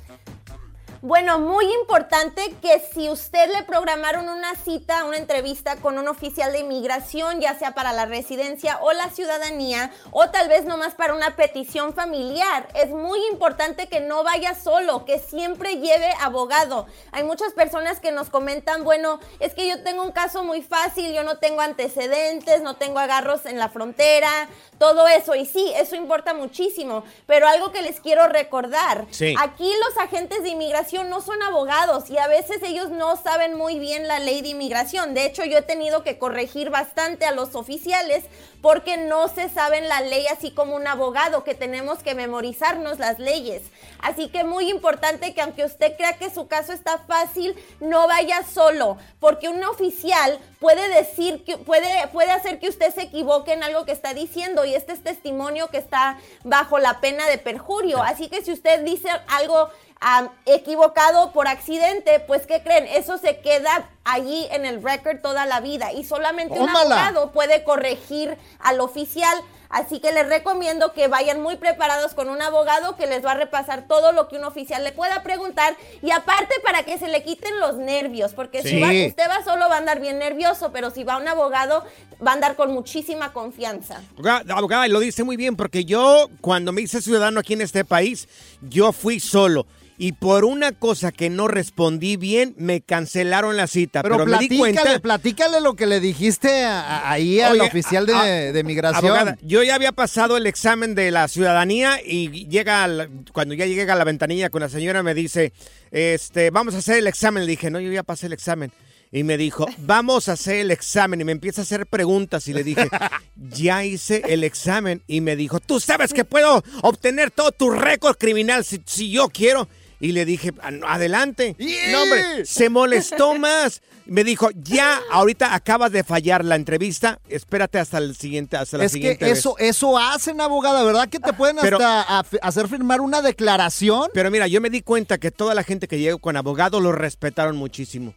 Bueno, 1.04 1.40
muy 1.40 1.64
importante 1.80 2.54
que 2.62 2.78
si 2.94 3.08
usted 3.08 3.50
le 3.50 3.64
programaron 3.64 4.28
una 4.28 4.54
cita, 4.54 5.04
una 5.04 5.16
entrevista 5.16 5.74
con 5.74 5.98
un 5.98 6.06
oficial 6.06 6.52
de 6.52 6.60
inmigración, 6.60 7.40
ya 7.40 7.58
sea 7.58 7.74
para 7.74 7.92
la 7.92 8.06
residencia 8.06 8.78
o 8.82 8.92
la 8.92 9.10
ciudadanía, 9.10 9.90
o 10.12 10.30
tal 10.30 10.48
vez 10.48 10.64
nomás 10.64 10.94
para 10.94 11.14
una 11.14 11.34
petición 11.34 11.92
familiar, 11.92 12.68
es 12.76 12.90
muy 12.90 13.18
importante 13.32 13.88
que 13.88 13.98
no 13.98 14.22
vaya 14.22 14.54
solo, 14.54 15.04
que 15.04 15.18
siempre 15.18 15.80
lleve 15.80 16.14
abogado. 16.20 16.86
Hay 17.10 17.24
muchas 17.24 17.52
personas 17.52 17.98
que 17.98 18.12
nos 18.12 18.30
comentan, 18.30 18.84
bueno, 18.84 19.18
es 19.40 19.54
que 19.54 19.66
yo 19.66 19.82
tengo 19.82 20.04
un 20.04 20.12
caso 20.12 20.44
muy 20.44 20.62
fácil, 20.62 21.12
yo 21.12 21.24
no 21.24 21.38
tengo 21.38 21.62
antecedentes, 21.62 22.62
no 22.62 22.76
tengo 22.76 23.00
agarros 23.00 23.44
en 23.46 23.58
la 23.58 23.68
frontera, 23.70 24.48
todo 24.78 25.08
eso. 25.08 25.34
Y 25.34 25.46
sí, 25.46 25.72
eso 25.74 25.96
importa 25.96 26.32
muchísimo, 26.32 27.02
pero 27.26 27.48
algo 27.48 27.72
que 27.72 27.82
les 27.82 27.98
quiero 27.98 28.28
recordar, 28.28 29.06
Sí. 29.10 29.34
Aquí 29.38 29.70
los 29.84 29.98
agentes 29.98 30.42
de 30.42 30.50
inmigración 30.50 30.91
no 31.00 31.22
son 31.22 31.42
abogados 31.42 32.10
y 32.10 32.18
a 32.18 32.28
veces 32.28 32.62
ellos 32.62 32.90
no 32.90 33.16
saben 33.16 33.56
muy 33.56 33.78
bien 33.78 34.06
la 34.06 34.18
ley 34.18 34.42
de 34.42 34.48
inmigración. 34.48 35.14
De 35.14 35.24
hecho, 35.24 35.44
yo 35.44 35.58
he 35.58 35.62
tenido 35.62 36.02
que 36.02 36.18
corregir 36.18 36.70
bastante 36.70 37.24
a 37.24 37.32
los 37.32 37.54
oficiales 37.54 38.24
porque 38.60 38.96
no 38.96 39.28
se 39.28 39.48
saben 39.48 39.88
la 39.88 40.00
ley 40.00 40.26
así 40.26 40.52
como 40.52 40.76
un 40.76 40.86
abogado, 40.86 41.42
que 41.42 41.54
tenemos 41.54 41.98
que 42.00 42.14
memorizarnos 42.14 42.98
las 42.98 43.18
leyes. 43.18 43.62
Así 44.00 44.28
que 44.28 44.44
muy 44.44 44.70
importante 44.70 45.34
que 45.34 45.40
aunque 45.40 45.64
usted 45.64 45.96
crea 45.96 46.16
que 46.16 46.30
su 46.30 46.46
caso 46.46 46.72
está 46.72 46.98
fácil, 46.98 47.56
no 47.80 48.06
vaya 48.06 48.44
solo, 48.44 48.98
porque 49.18 49.48
un 49.48 49.64
oficial 49.64 50.38
puede 50.60 50.88
decir 50.88 51.42
que 51.44 51.58
puede 51.58 52.06
puede 52.08 52.30
hacer 52.30 52.60
que 52.60 52.68
usted 52.68 52.94
se 52.94 53.02
equivoque 53.02 53.52
en 53.52 53.64
algo 53.64 53.84
que 53.84 53.92
está 53.92 54.14
diciendo 54.14 54.64
y 54.64 54.74
este 54.74 54.92
es 54.92 55.02
testimonio 55.02 55.68
que 55.68 55.78
está 55.78 56.18
bajo 56.44 56.78
la 56.78 57.00
pena 57.00 57.26
de 57.26 57.38
perjurio. 57.38 58.02
Así 58.02 58.28
que 58.28 58.44
si 58.44 58.52
usted 58.52 58.82
dice 58.84 59.08
algo 59.28 59.70
am, 60.04 60.28
equivocado 60.46 61.32
por 61.32 61.48
accidente, 61.48 62.20
pues 62.26 62.46
¿qué 62.46 62.62
creen? 62.62 62.86
Eso 62.88 63.18
se 63.18 63.38
queda 63.38 63.88
allí 64.04 64.46
en 64.50 64.66
el 64.66 64.82
record 64.82 65.20
toda 65.20 65.46
la 65.46 65.60
vida 65.60 65.92
y 65.92 66.04
solamente 66.04 66.58
un 66.58 66.66
Tómala. 66.66 66.80
abogado 67.06 67.32
puede 67.32 67.62
corregir 67.64 68.36
al 68.60 68.80
oficial. 68.80 69.36
Así 69.74 70.00
que 70.00 70.12
les 70.12 70.28
recomiendo 70.28 70.92
que 70.92 71.08
vayan 71.08 71.40
muy 71.40 71.56
preparados 71.56 72.12
con 72.12 72.28
un 72.28 72.42
abogado 72.42 72.94
que 72.96 73.06
les 73.06 73.24
va 73.24 73.30
a 73.30 73.36
repasar 73.36 73.86
todo 73.88 74.12
lo 74.12 74.28
que 74.28 74.36
un 74.36 74.44
oficial 74.44 74.84
le 74.84 74.92
pueda 74.92 75.22
preguntar 75.22 75.74
y 76.02 76.10
aparte 76.10 76.54
para 76.62 76.82
que 76.82 76.98
se 76.98 77.08
le 77.08 77.22
quiten 77.22 77.58
los 77.58 77.76
nervios, 77.76 78.34
porque 78.34 78.60
si 78.62 78.68
Sí. 78.68 78.80
va- 78.82 79.08
usted 79.08 79.30
va 79.30 79.42
solo 79.42 79.70
va 79.70 79.76
a 79.76 79.78
andar 79.78 79.98
bien 79.98 80.18
nervioso, 80.18 80.72
pero 80.72 80.90
si 80.90 81.04
va 81.04 81.16
un 81.16 81.26
abogado 81.26 81.86
va 82.24 82.32
a 82.32 82.34
andar 82.34 82.54
con 82.54 82.70
muchísima 82.74 83.32
confianza. 83.32 84.02
Abogada, 84.12 84.54
abogada, 84.54 84.88
lo 84.88 85.00
dice 85.00 85.24
muy 85.24 85.36
bien, 85.38 85.56
porque 85.56 85.86
yo, 85.86 86.28
cuando 86.42 86.70
me 86.72 86.82
hice 86.82 87.00
ciudadano 87.00 87.40
aquí 87.40 87.54
en 87.54 87.62
este 87.62 87.82
país, 87.86 88.28
yo 88.60 88.92
fui 88.92 89.20
solo. 89.20 89.66
Y 89.98 90.12
por 90.12 90.44
una 90.44 90.72
cosa 90.72 91.12
que 91.12 91.30
no 91.30 91.46
respondí 91.48 92.16
bien, 92.16 92.54
me 92.56 92.80
cancelaron 92.80 93.56
la 93.56 93.66
cita. 93.66 94.02
Pero, 94.02 94.16
Pero, 94.16 94.26
me 94.26 94.32
di 94.38 94.48
platícale, 94.48 94.58
cuenta. 94.58 94.98
platícale 95.00 95.60
lo 95.60 95.74
que 95.74 95.86
le 95.86 96.00
dijiste 96.00 96.64
a- 96.64 96.80
a- 96.80 97.10
ahí 97.12 97.40
al 97.40 97.52
Oye, 97.52 97.60
oficial 97.68 98.06
de, 98.06 98.14
a- 98.14 98.24
de 98.52 98.64
migración. 98.64 99.04
Abogada, 99.06 99.38
yo 99.42 99.62
ya 99.62 99.74
había 99.76 99.92
pasado 99.92 100.36
el 100.36 100.46
examen 100.46 100.94
de 100.94 101.10
la 101.10 101.28
ciudadanía 101.28 101.98
y 102.04 102.46
llega 102.48 102.82
al- 102.82 103.10
cuando 103.32 103.54
ya 103.54 103.66
llegué 103.66 103.82
a 103.90 103.94
la 103.94 104.04
ventanilla 104.04 104.50
con 104.50 104.62
la 104.62 104.68
señora 104.68 105.02
me 105.02 105.14
dice, 105.14 105.52
este, 105.90 106.50
vamos 106.50 106.74
a 106.74 106.78
hacer 106.78 106.96
el 106.98 107.06
examen. 107.06 107.44
Le 107.44 107.50
dije, 107.50 107.70
no, 107.70 107.78
yo 107.78 107.92
ya 107.92 108.02
pasé 108.02 108.26
el 108.26 108.32
examen. 108.32 108.72
Y 109.14 109.24
me 109.24 109.36
dijo, 109.36 109.66
vamos 109.76 110.30
a 110.30 110.32
hacer 110.32 110.56
el 110.56 110.70
examen. 110.70 111.20
Y 111.20 111.24
me 111.24 111.32
empieza 111.32 111.60
a 111.60 111.64
hacer 111.64 111.86
preguntas. 111.86 112.48
Y 112.48 112.54
le 112.54 112.64
dije, 112.64 112.88
ya 113.36 113.84
hice 113.84 114.22
el 114.28 114.42
examen. 114.42 115.02
Y 115.06 115.20
me 115.20 115.36
dijo, 115.36 115.60
tú 115.60 115.80
sabes 115.80 116.14
que 116.14 116.24
puedo 116.24 116.64
obtener 116.80 117.30
todo 117.30 117.52
tu 117.52 117.70
récord 117.70 118.16
criminal 118.16 118.64
si, 118.64 118.80
si 118.86 119.10
yo 119.10 119.28
quiero. 119.28 119.68
Y 120.02 120.10
le 120.12 120.24
dije, 120.24 120.52
"Ah, 120.60 120.70
adelante. 120.88 121.54
No, 121.92 122.02
hombre, 122.02 122.44
se 122.44 122.68
molestó 122.68 123.34
más. 123.38 123.80
Me 124.04 124.24
dijo, 124.24 124.48
ya, 124.56 125.00
ahorita 125.12 125.54
acabas 125.54 125.92
de 125.92 126.02
fallar 126.02 126.44
la 126.44 126.56
entrevista. 126.56 127.20
Espérate 127.28 127.78
hasta 127.78 127.98
el 127.98 128.16
siguiente, 128.16 128.56
hasta 128.56 128.78
la 128.78 128.84
es 128.86 128.90
que 128.90 128.98
siguiente 128.98 129.24
vez". 129.26 129.38
eso, 129.38 129.56
eso 129.58 129.96
hacen, 129.96 130.40
abogada, 130.40 130.82
¿verdad? 130.82 131.08
Que 131.08 131.20
te 131.20 131.32
pueden 131.32 131.56
Pero- 131.60 131.76
hasta 131.76 132.18
hacer 132.42 132.66
firmar 132.66 133.00
una 133.00 133.22
declaración. 133.22 134.10
Pero 134.12 134.28
mira, 134.32 134.48
yo 134.48 134.60
me 134.60 134.70
di 134.70 134.82
cuenta 134.82 135.18
que 135.18 135.30
toda 135.30 135.54
la 135.54 135.62
gente 135.62 135.86
que 135.86 136.00
llegó 136.00 136.18
con 136.18 136.36
abogado 136.36 136.80
lo 136.80 136.90
respetaron 136.90 137.56
muchísimo. 137.56 138.12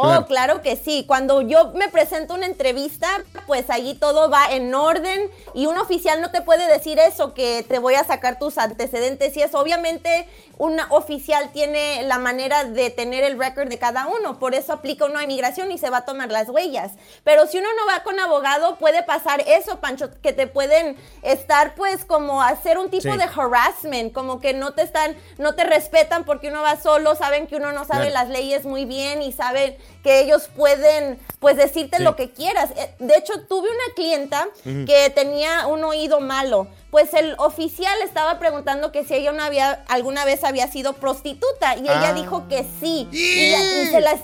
Oh, 0.00 0.26
Claro. 0.26 0.62
que 0.62 0.76
sí. 0.76 1.04
Cuando 1.06 1.40
yo 1.42 1.72
me 1.74 1.88
presento 1.88 2.34
una 2.34 2.46
entrevista, 2.46 3.08
pues 3.46 3.68
allí 3.70 3.94
todo 3.94 4.30
va 4.30 4.46
en 4.52 4.74
orden 4.74 5.30
y 5.54 5.66
un 5.66 5.76
oficial 5.78 6.20
no 6.20 6.30
te 6.30 6.42
puede 6.42 6.66
decir 6.66 6.98
eso, 6.98 7.34
que 7.34 7.64
te 7.66 7.78
voy 7.78 7.94
a 7.94 8.04
sacar 8.04 8.38
tus 8.38 8.58
antecedentes 8.58 9.36
y 9.36 9.42
eso. 9.42 9.58
Obviamente, 9.58 10.28
un 10.58 10.78
oficial 10.90 11.50
tiene 11.52 12.02
la 12.04 12.18
manera 12.18 12.64
de 12.64 12.90
tener 12.90 13.24
el 13.24 13.38
récord 13.38 13.68
de 13.68 13.78
cada 13.78 14.06
uno, 14.08 14.38
por 14.38 14.54
eso 14.54 14.72
aplica 14.72 15.04
uno 15.06 15.18
a 15.18 15.22
inmigración 15.24 15.70
y 15.72 15.78
se 15.78 15.90
va 15.90 15.98
a 15.98 16.04
tomar 16.04 16.30
las 16.30 16.48
huellas. 16.48 16.92
Pero 17.24 17.46
si 17.46 17.58
uno 17.58 17.68
no 17.76 17.86
va 17.86 18.02
con 18.02 18.18
abogado, 18.18 18.76
puede 18.76 19.02
pasar 19.02 19.40
eso, 19.46 19.78
Pancho, 19.80 20.10
que 20.22 20.32
te 20.32 20.46
pueden 20.46 20.96
estar 21.22 21.74
pues 21.74 22.04
como 22.04 22.42
hacer 22.42 22.78
un 22.78 22.90
tipo 22.90 23.02
Sí. 23.12 23.16
de 23.16 23.24
harassment, 23.24 24.12
como 24.12 24.40
que 24.40 24.52
no 24.54 24.74
te 24.74 24.82
están, 24.82 25.16
no 25.38 25.54
te 25.54 25.64
respetan 25.64 26.24
porque 26.24 26.48
uno 26.48 26.62
va 26.62 26.76
solo, 26.80 27.14
saben 27.14 27.46
que 27.46 27.56
uno 27.56 27.72
no 27.72 27.84
sabe 27.84 28.08
Claro. 28.10 28.14
las 28.14 28.28
leyes 28.28 28.64
muy 28.64 28.84
bien 28.84 29.22
y 29.22 29.32
saben 29.32 29.76
que 30.02 30.20
ellos 30.20 30.48
pueden 30.56 31.18
pues 31.40 31.56
decirte 31.56 31.98
Sí. 31.98 32.02
lo 32.02 32.16
que 32.16 32.30
quieras. 32.30 32.70
Eh, 32.76 32.94
De 32.98 33.16
hecho, 33.16 33.40
tuve 33.48 33.68
una 33.68 33.94
clienta 33.94 34.48
que 34.64 35.10
tenía 35.14 35.66
un 35.66 35.84
oído 35.84 36.20
malo. 36.20 36.66
Pues 36.90 37.12
el 37.14 37.34
oficial 37.38 37.96
estaba 38.02 38.38
preguntando 38.38 38.90
que 38.92 39.04
si 39.04 39.14
ella 39.14 39.32
no 39.32 39.42
había 39.42 39.84
alguna 39.88 40.24
vez 40.24 40.42
había 40.44 40.66
sido 40.70 40.94
prostituta 40.94 41.76
y 41.76 41.80
ella 41.82 42.10
Ah. 42.10 42.12
dijo 42.14 42.48
que 42.48 42.64
sí. 42.80 43.08
Y, 43.12 43.54
y 43.54 43.86
se 43.90 44.00
las 44.00 44.20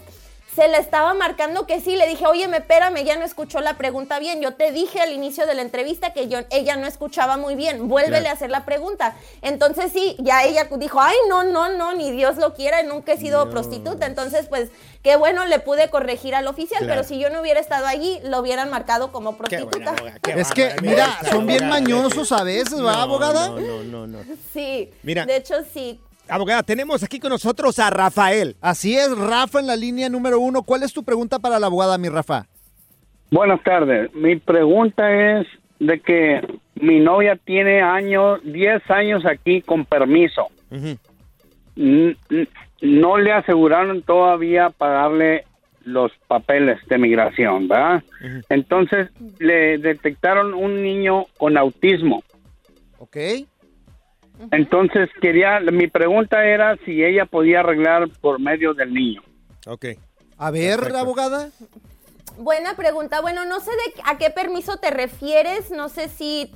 se 0.55 0.69
le 0.69 0.79
estaba 0.79 1.15
marcando 1.15 1.67
que 1.67 1.81
sí. 1.81 1.97
Le 1.97 2.07
dije, 2.07 2.27
oye, 2.27 2.47
me 2.49 2.59
espérame, 2.59 3.05
ya 3.05 3.17
no 3.17 3.25
escuchó 3.25 3.61
la 3.61 3.75
pregunta 3.77 4.19
bien. 4.19 4.41
Yo 4.41 4.55
te 4.55 4.71
dije 4.73 5.01
al 5.01 5.13
inicio 5.13 5.47
de 5.47 5.55
la 5.55 5.63
entrevista 5.63 6.13
que 6.13 6.29
yo, 6.29 6.39
ella 6.51 6.77
no 6.77 6.87
escuchaba 6.87 7.37
muy 7.37 7.55
bien. 7.57 7.89
Vuélvele 7.89 8.19
Claro. 8.21 8.29
a 8.31 8.33
hacer 8.33 8.51
la 8.51 8.65
pregunta. 8.65 9.17
Entonces 9.43 9.91
sí, 9.93 10.17
ya 10.21 10.45
ella 10.45 10.69
dijo, 10.79 11.01
ay, 11.01 11.17
no, 11.29 11.43
no, 11.45 11.71
no, 11.71 11.95
ni 11.95 12.11
Dios 12.11 12.37
lo 12.37 12.55
quiera, 12.55 12.83
nunca 12.83 13.13
he 13.13 13.17
sido 13.19 13.51
prostituta. 13.51 14.07
Entonces, 14.07 14.47
pues, 14.47 14.71
qué 15.03 15.17
bueno, 15.17 15.45
le 15.47 15.59
pude 15.59 15.91
corregir 15.91 16.35
al 16.35 16.47
oficial, 16.47 16.79
Claro. 16.85 16.95
pero 17.03 17.09
si 17.09 17.19
yo 17.19 17.31
no 17.31 17.41
hubiera 17.41 17.61
estado 17.61 17.87
allí, 17.87 18.21
lo 18.25 18.39
hubieran 18.41 18.71
marcado 18.71 19.11
como 19.13 19.37
prostituta. 19.37 19.95
Es 20.27 20.53
que, 20.53 20.75
mira, 20.83 21.19
son 21.31 21.47
bien 21.47 21.69
mañosos 21.69 22.31
a 22.33 22.45
veces, 22.45 22.75
¿va, 22.79 22.93
No, 22.95 23.03
abogada? 23.03 23.49
No, 23.49 23.61
no, 23.61 23.83
no, 23.83 24.07
no. 24.07 24.19
Sí, 24.53 24.93
Mira. 25.03 25.27
de 25.27 25.37
hecho 25.37 25.55
sí. 25.73 26.01
Abogada, 26.29 26.63
tenemos 26.63 27.03
aquí 27.03 27.21
con 27.21 27.31
nosotros 27.31 27.79
a 27.79 27.91
Rafael. 27.91 28.57
Así 28.61 28.97
es, 28.97 29.17
Rafa 29.17 29.61
en 29.61 29.67
la 29.67 29.77
línea 29.77 30.09
número 30.09 30.41
uno. 30.41 30.63
¿Cuál 30.63 30.83
es 30.83 30.93
tu 30.93 31.05
pregunta 31.05 31.39
para 31.39 31.59
la 31.59 31.67
abogada, 31.67 31.99
mi 31.99 32.09
Rafa? 32.09 32.47
Buenas 33.31 33.63
tardes. 33.63 34.13
Mi 34.15 34.37
pregunta 34.37 35.41
es 35.41 35.47
de 35.81 36.01
que 36.01 36.41
mi 36.77 37.01
novia 37.01 37.37
tiene 37.37 37.83
años, 37.83 38.41
10 38.45 38.91
años 38.91 39.27
aquí 39.27 39.61
con 39.61 39.85
permiso. 39.85 40.49
No 41.77 43.19
le 43.19 43.33
aseguraron 43.33 44.03
todavía 44.03 44.71
pagarle 44.71 45.45
los 45.85 46.13
papeles 46.27 46.79
de 46.89 46.97
migración, 46.97 47.69
¿verdad? 47.69 48.03
Entonces 48.49 49.11
le 49.39 49.77
detectaron 49.79 50.55
un 50.55 50.83
niño 50.83 51.27
con 51.37 51.59
autismo. 51.59 52.23
Ok. 52.99 53.17
Entonces 54.51 55.09
quería, 55.21 55.61
mi 55.61 55.87
pregunta 55.87 56.45
era 56.45 56.77
si 56.85 57.05
ella 57.05 57.27
podía 57.27 57.61
arreglar 57.61 58.09
por 58.21 58.41
medio 58.41 58.75
del 58.75 58.93
niño. 58.93 59.23
Ok. 59.67 59.87
A 60.37 60.51
ver, 60.51 60.81
abogada. 60.95 61.51
Buena 62.37 62.75
pregunta. 62.75 63.21
Bueno, 63.21 63.45
no 63.45 63.61
sé 63.61 63.71
de 63.71 64.03
a 64.05 64.19
qué 64.19 64.29
permiso 64.29 64.77
te 64.79 64.91
refieres. 64.91 65.71
No 65.71 65.89
sé 65.89 66.09
si 66.09 66.53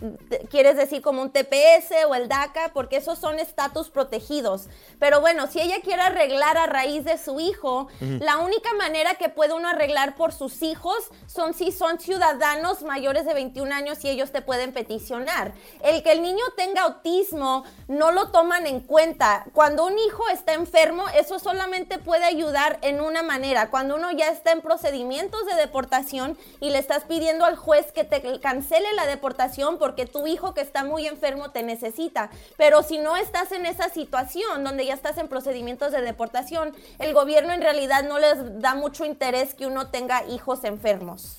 quieres 0.51 0.77
decir 0.77 1.03
como 1.03 1.23
un 1.23 1.31
TPS 1.31 2.05
o 2.09 2.17
el 2.17 2.29
DACA, 2.29 2.73
porque 2.75 2.97
esos 2.97 3.19
son 3.21 3.39
estatus 3.39 3.89
protegidos. 3.89 4.67
Pero 4.99 5.21
bueno, 5.21 5.47
si 5.47 5.61
ella 5.61 5.77
quiere 5.81 6.03
arreglar 6.03 6.57
a 6.57 6.67
raíz 6.67 7.05
de 7.05 7.17
su 7.17 7.39
hijo, 7.39 7.87
la 8.01 8.39
única 8.39 8.75
manera 8.75 9.15
que 9.15 9.29
puede 9.29 9.55
uno 9.55 9.69
arreglar 9.69 10.17
por 10.17 10.33
sus 10.33 10.63
hijos 10.63 10.97
son 11.27 11.55
si 11.55 11.71
son 11.71 12.01
ciudadanos 12.01 12.83
mayores 12.83 13.25
de 13.25 13.35
21 13.35 13.73
años 13.73 14.05
y 14.05 14.09
ellos 14.09 14.33
te 14.33 14.43
pueden 14.43 14.73
peticionar. 14.73 15.53
El 15.85 16.03
que 16.03 16.11
el 16.11 16.23
niño 16.23 16.45
tenga 16.57 16.83
autismo 16.83 17.65
no 17.87 18.11
lo 18.11 18.31
toman 18.33 18.67
en 18.67 18.81
cuenta. 18.81 19.45
Cuando 19.53 19.87
un 19.87 19.97
hijo 19.97 20.29
está 20.29 20.55
enfermo, 20.55 21.05
eso 21.15 21.39
solamente 21.39 21.99
puede 21.99 22.25
ayudar 22.25 22.79
en 22.83 23.01
una 23.01 23.23
manera. 23.23 23.71
Cuando 23.71 23.95
uno 23.95 24.11
ya 24.11 24.29
está 24.29 24.51
en 24.51 24.61
procedimientos 24.61 25.47
de 25.47 25.68
deportación 25.69 26.37
y 26.61 26.71
le 26.71 26.79
estás 26.79 27.05
pidiendo 27.05 27.45
al 27.45 27.57
juez 27.57 27.93
que 27.93 28.05
te 28.05 28.41
cancele 28.41 28.93
la 28.95 29.07
deportación 29.07 29.79
porque 29.79 30.07
tu 30.07 30.27
hijo 30.27 30.55
que 30.55 30.63
está 30.63 30.83
muy 30.83 31.07
enfermo 31.07 31.51
te 31.51 31.63
necesita. 31.63 32.31
Pero 32.57 32.83
si 32.83 32.99
no 32.99 33.17
estás 33.17 33.53
en 33.53 33.67
esa 33.67 33.91
situación 33.91 34.65
donde 34.65 34.87
ya 34.87 34.95
estás 34.95 35.19
en 35.19 35.29
procedimientos 35.29 35.93
de 35.93 36.01
deportación, 36.01 36.75
el 36.99 37.13
gobierno 37.13 37.53
en 37.53 37.61
realidad 37.61 38.05
no 38.05 38.19
les 38.19 38.61
da 38.61 38.75
mucho 38.75 39.05
interés 39.05 39.55
que 39.55 39.67
uno 39.67 39.89
tenga 39.89 40.27
hijos 40.27 40.65
enfermos. 40.65 41.39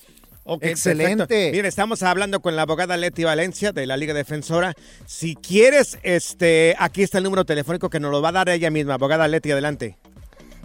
Excelente. 0.62 1.28
perfecto. 1.28 1.56
Mira, 1.56 1.68
estamos 1.68 2.02
hablando 2.04 2.40
con 2.40 2.56
la 2.56 2.64
abogada 2.64 2.98
Leti 2.98 3.24
Valencia 3.24 3.72
de 3.72 3.86
la 3.86 3.98
Liga 3.98 4.14
Defensora. 4.14 4.74
Si 5.06 5.36
quieres, 5.36 6.00
este, 6.02 6.76
aquí 6.80 7.04
está 7.04 7.20
el 7.20 7.24
número 7.26 7.46
telefónico 7.46 7.90
que 7.90 8.00
nos 8.00 8.12
lo 8.12 8.22
va 8.22 8.30
a 8.30 8.34
dar 8.34 8.50
ella 8.50 8.72
misma. 8.72 8.96
Abogada 8.96 9.28
Leti, 9.28 9.52
adelante. 9.52 9.98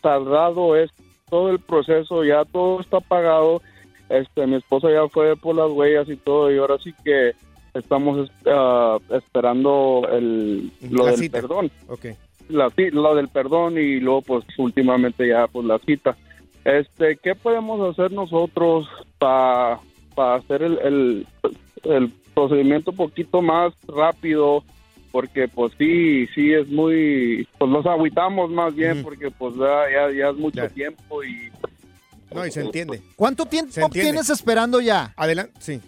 tardado 0.00 0.76
es 0.76 0.90
todo 1.30 1.50
el 1.50 1.60
proceso. 1.60 2.24
Ya 2.24 2.44
todo 2.44 2.80
está 2.80 3.00
pagado. 3.00 3.60
Este, 4.08 4.46
mi 4.46 4.56
esposa 4.56 4.90
ya 4.90 5.06
fue 5.08 5.34
por 5.36 5.54
las 5.56 5.70
huellas 5.70 6.08
y 6.08 6.16
todo 6.16 6.52
y 6.52 6.58
ahora 6.58 6.76
sí 6.78 6.92
que 7.04 7.32
estamos 7.74 8.30
ah, 8.46 8.98
esperando 9.10 10.06
el 10.12 10.70
lo 10.90 11.04
La 11.04 11.10
del 11.10 11.20
cita. 11.20 11.40
perdón 11.40 11.70
Ok. 11.88 12.06
la, 12.48 12.70
lo 12.92 13.14
del 13.14 13.28
perdón 13.28 13.78
y 13.78 14.00
luego 14.00 14.22
pues 14.22 14.44
últimamente 14.58 15.28
ya 15.28 15.46
pues 15.48 15.66
la 15.66 15.78
cita 15.80 16.16
este 16.64 17.16
qué 17.22 17.34
podemos 17.34 17.80
hacer 17.90 18.12
nosotros 18.12 18.88
para 19.18 19.80
hacer 20.36 20.62
el, 20.62 20.78
el, 20.78 21.26
el 21.84 22.12
procedimiento 22.34 22.92
un 22.92 22.96
poquito 22.96 23.42
más 23.42 23.72
rápido 23.88 24.62
porque 25.12 25.46
pues 25.48 25.72
sí 25.78 26.26
sí 26.34 26.52
es 26.52 26.68
muy 26.68 27.46
pues 27.58 27.70
nos 27.70 27.86
agüitamos 27.86 28.50
más 28.50 28.74
bien 28.74 29.02
porque 29.02 29.30
pues 29.30 29.54
ya, 29.56 30.10
ya, 30.12 30.30
es 30.30 30.36
mucho 30.36 30.68
tiempo 30.70 31.22
y 31.22 31.50
No, 32.34 32.44
y 32.44 32.50
se 32.50 32.62
entiende. 32.62 33.00
¿Cuánto 33.14 33.46
tiempo 33.46 33.70
entiende. 33.74 34.10
tienes 34.10 34.28
esperando 34.30 34.80
ya? 34.80 35.12
Adelante, 35.16 35.52
sí. 35.60 35.80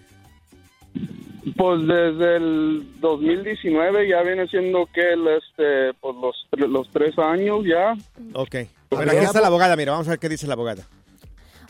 Pues 1.55 1.81
desde 1.87 2.37
el 2.37 2.87
2019 3.01 4.09
ya 4.09 4.23
viene 4.23 4.49
siendo 4.49 4.87
que 4.93 5.13
el, 5.13 5.29
este, 5.29 5.95
pues 6.01 6.17
los, 6.17 6.71
los 6.71 6.91
tres 6.91 7.17
años 7.19 7.65
ya. 7.65 7.93
Ok. 8.35 8.57
Bueno, 8.91 9.13
aquí 9.13 9.25
está 9.25 9.41
la 9.41 9.47
abogada, 9.47 9.77
mira, 9.77 9.93
vamos 9.93 10.09
a 10.09 10.11
ver 10.11 10.19
qué 10.19 10.29
dice 10.29 10.47
la 10.47 10.55
abogada. 10.55 10.89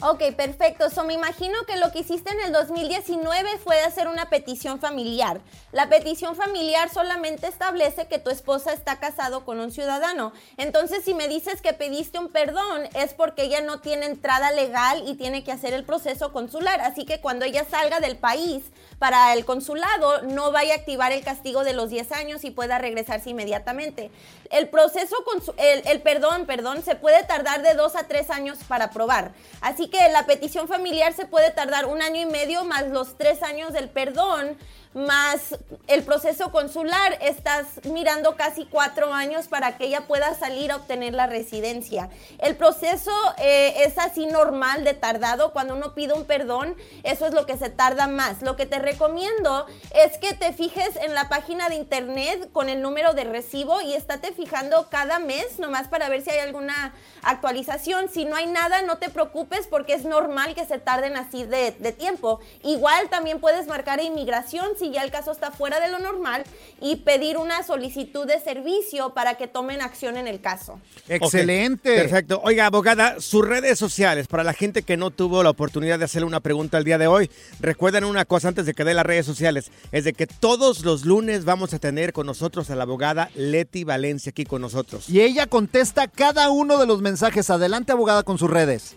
Ok, 0.02 0.34
perfecto. 0.36 0.90
So, 0.90 1.04
me 1.04 1.14
imagino 1.14 1.64
que 1.66 1.78
lo 1.78 1.90
que 1.90 2.00
hiciste 2.00 2.30
en 2.30 2.40
el 2.40 2.52
2019 2.52 3.56
fue 3.56 3.80
hacer 3.80 4.08
una 4.08 4.28
petición 4.28 4.78
familiar. 4.78 5.40
La 5.72 5.88
petición 5.88 6.36
familiar 6.36 6.90
solamente 6.90 7.46
establece 7.46 8.06
que 8.06 8.18
tu 8.18 8.28
esposa 8.28 8.74
está 8.74 8.98
casado 8.98 9.46
con 9.46 9.58
un 9.58 9.72
ciudadano. 9.72 10.34
Entonces, 10.58 11.02
si 11.02 11.14
me 11.14 11.28
dices 11.28 11.62
que 11.62 11.72
pediste 11.72 12.18
un 12.18 12.28
perdón, 12.28 12.82
es 12.92 13.14
porque 13.14 13.44
ella 13.44 13.62
no 13.62 13.80
tiene 13.80 14.04
entrada 14.04 14.52
legal 14.52 15.02
y 15.06 15.14
tiene 15.14 15.42
que 15.42 15.52
hacer 15.52 15.72
el 15.72 15.84
proceso 15.84 16.30
consular. 16.30 16.82
Así 16.82 17.06
que 17.06 17.22
cuando 17.22 17.46
ella 17.46 17.64
salga 17.64 17.98
del 17.98 18.18
país 18.18 18.64
para 18.98 19.32
el 19.32 19.46
consulado, 19.46 20.20
no 20.22 20.52
vaya 20.52 20.74
a 20.74 20.76
activar 20.76 21.12
el 21.12 21.24
castigo 21.24 21.64
de 21.64 21.72
los 21.72 21.88
10 21.88 22.12
años 22.12 22.44
y 22.44 22.50
pueda 22.50 22.76
regresarse 22.78 23.30
inmediatamente. 23.30 24.10
El 24.50 24.68
proceso, 24.68 25.16
el, 25.56 25.86
el 25.86 26.02
perdón, 26.02 26.44
perdón, 26.44 26.82
se 26.82 26.96
puede 26.96 27.24
tardar 27.24 27.62
de 27.62 27.72
dos 27.74 27.96
a 27.96 28.06
tres 28.06 28.28
años 28.28 28.58
para 28.68 28.86
aprobar. 28.86 29.32
Así 29.62 29.85
que 29.88 30.08
la 30.10 30.26
petición 30.26 30.68
familiar 30.68 31.12
se 31.12 31.26
puede 31.26 31.50
tardar 31.50 31.86
un 31.86 32.02
año 32.02 32.20
y 32.20 32.26
medio 32.26 32.64
más 32.64 32.88
los 32.88 33.16
tres 33.16 33.42
años 33.42 33.72
del 33.72 33.88
perdón 33.88 34.56
más 34.96 35.54
el 35.88 36.02
proceso 36.04 36.50
consular, 36.50 37.18
estás 37.20 37.66
mirando 37.84 38.34
casi 38.34 38.64
cuatro 38.64 39.12
años 39.12 39.46
para 39.46 39.76
que 39.76 39.84
ella 39.84 40.06
pueda 40.06 40.34
salir 40.34 40.72
a 40.72 40.76
obtener 40.76 41.12
la 41.12 41.26
residencia. 41.26 42.08
El 42.38 42.56
proceso 42.56 43.12
eh, 43.36 43.84
es 43.84 43.98
así 43.98 44.24
normal 44.24 44.84
de 44.84 44.94
tardado. 44.94 45.52
Cuando 45.52 45.74
uno 45.74 45.94
pide 45.94 46.14
un 46.14 46.24
perdón, 46.24 46.74
eso 47.02 47.26
es 47.26 47.34
lo 47.34 47.44
que 47.44 47.58
se 47.58 47.68
tarda 47.68 48.06
más. 48.06 48.40
Lo 48.40 48.56
que 48.56 48.64
te 48.64 48.78
recomiendo 48.78 49.66
es 49.94 50.16
que 50.16 50.32
te 50.32 50.54
fijes 50.54 50.96
en 50.96 51.14
la 51.14 51.28
página 51.28 51.68
de 51.68 51.74
internet 51.74 52.50
con 52.52 52.70
el 52.70 52.80
número 52.80 53.12
de 53.12 53.24
recibo 53.24 53.82
y 53.82 53.92
estate 53.92 54.32
fijando 54.32 54.88
cada 54.88 55.18
mes, 55.18 55.58
nomás 55.58 55.88
para 55.88 56.08
ver 56.08 56.22
si 56.22 56.30
hay 56.30 56.38
alguna 56.38 56.94
actualización. 57.22 58.08
Si 58.08 58.24
no 58.24 58.34
hay 58.34 58.46
nada, 58.46 58.80
no 58.80 58.96
te 58.96 59.10
preocupes 59.10 59.66
porque 59.66 59.92
es 59.92 60.06
normal 60.06 60.54
que 60.54 60.64
se 60.64 60.78
tarden 60.78 61.18
así 61.18 61.44
de, 61.44 61.72
de 61.72 61.92
tiempo. 61.92 62.40
Igual 62.62 63.10
también 63.10 63.40
puedes 63.40 63.66
marcar 63.66 64.00
inmigración 64.02 64.70
si 64.86 64.92
ya 64.92 65.02
el 65.02 65.10
caso 65.10 65.32
está 65.32 65.50
fuera 65.50 65.80
de 65.80 65.90
lo 65.90 65.98
normal 65.98 66.44
y 66.80 66.96
pedir 66.96 67.38
una 67.38 67.62
solicitud 67.62 68.26
de 68.26 68.40
servicio 68.40 69.14
para 69.14 69.34
que 69.34 69.48
tomen 69.48 69.80
acción 69.80 70.16
en 70.16 70.28
el 70.28 70.40
caso. 70.40 70.80
Excelente. 71.08 71.96
Perfecto. 71.96 72.40
Oiga, 72.44 72.66
abogada, 72.66 73.20
sus 73.20 73.46
redes 73.46 73.78
sociales, 73.78 74.28
para 74.28 74.44
la 74.44 74.52
gente 74.52 74.82
que 74.82 74.96
no 74.96 75.10
tuvo 75.10 75.42
la 75.42 75.50
oportunidad 75.50 75.98
de 75.98 76.04
hacerle 76.04 76.26
una 76.26 76.40
pregunta 76.40 76.78
el 76.78 76.84
día 76.84 76.98
de 76.98 77.06
hoy, 77.06 77.30
recuerden 77.60 78.04
una 78.04 78.24
cosa 78.24 78.48
antes 78.48 78.66
de 78.66 78.74
que 78.74 78.84
dé 78.84 78.94
las 78.94 79.06
redes 79.06 79.26
sociales, 79.26 79.70
es 79.92 80.04
de 80.04 80.12
que 80.12 80.26
todos 80.26 80.84
los 80.84 81.04
lunes 81.04 81.44
vamos 81.44 81.74
a 81.74 81.78
tener 81.78 82.12
con 82.12 82.26
nosotros 82.26 82.70
a 82.70 82.76
la 82.76 82.84
abogada 82.84 83.30
Leti 83.34 83.84
Valencia 83.84 84.30
aquí 84.30 84.44
con 84.44 84.62
nosotros. 84.62 85.08
Y 85.08 85.20
ella 85.20 85.46
contesta 85.46 86.06
cada 86.08 86.50
uno 86.50 86.78
de 86.78 86.86
los 86.86 87.02
mensajes. 87.02 87.50
Adelante, 87.50 87.92
abogada, 87.92 88.22
con 88.22 88.38
sus 88.38 88.50
redes. 88.50 88.96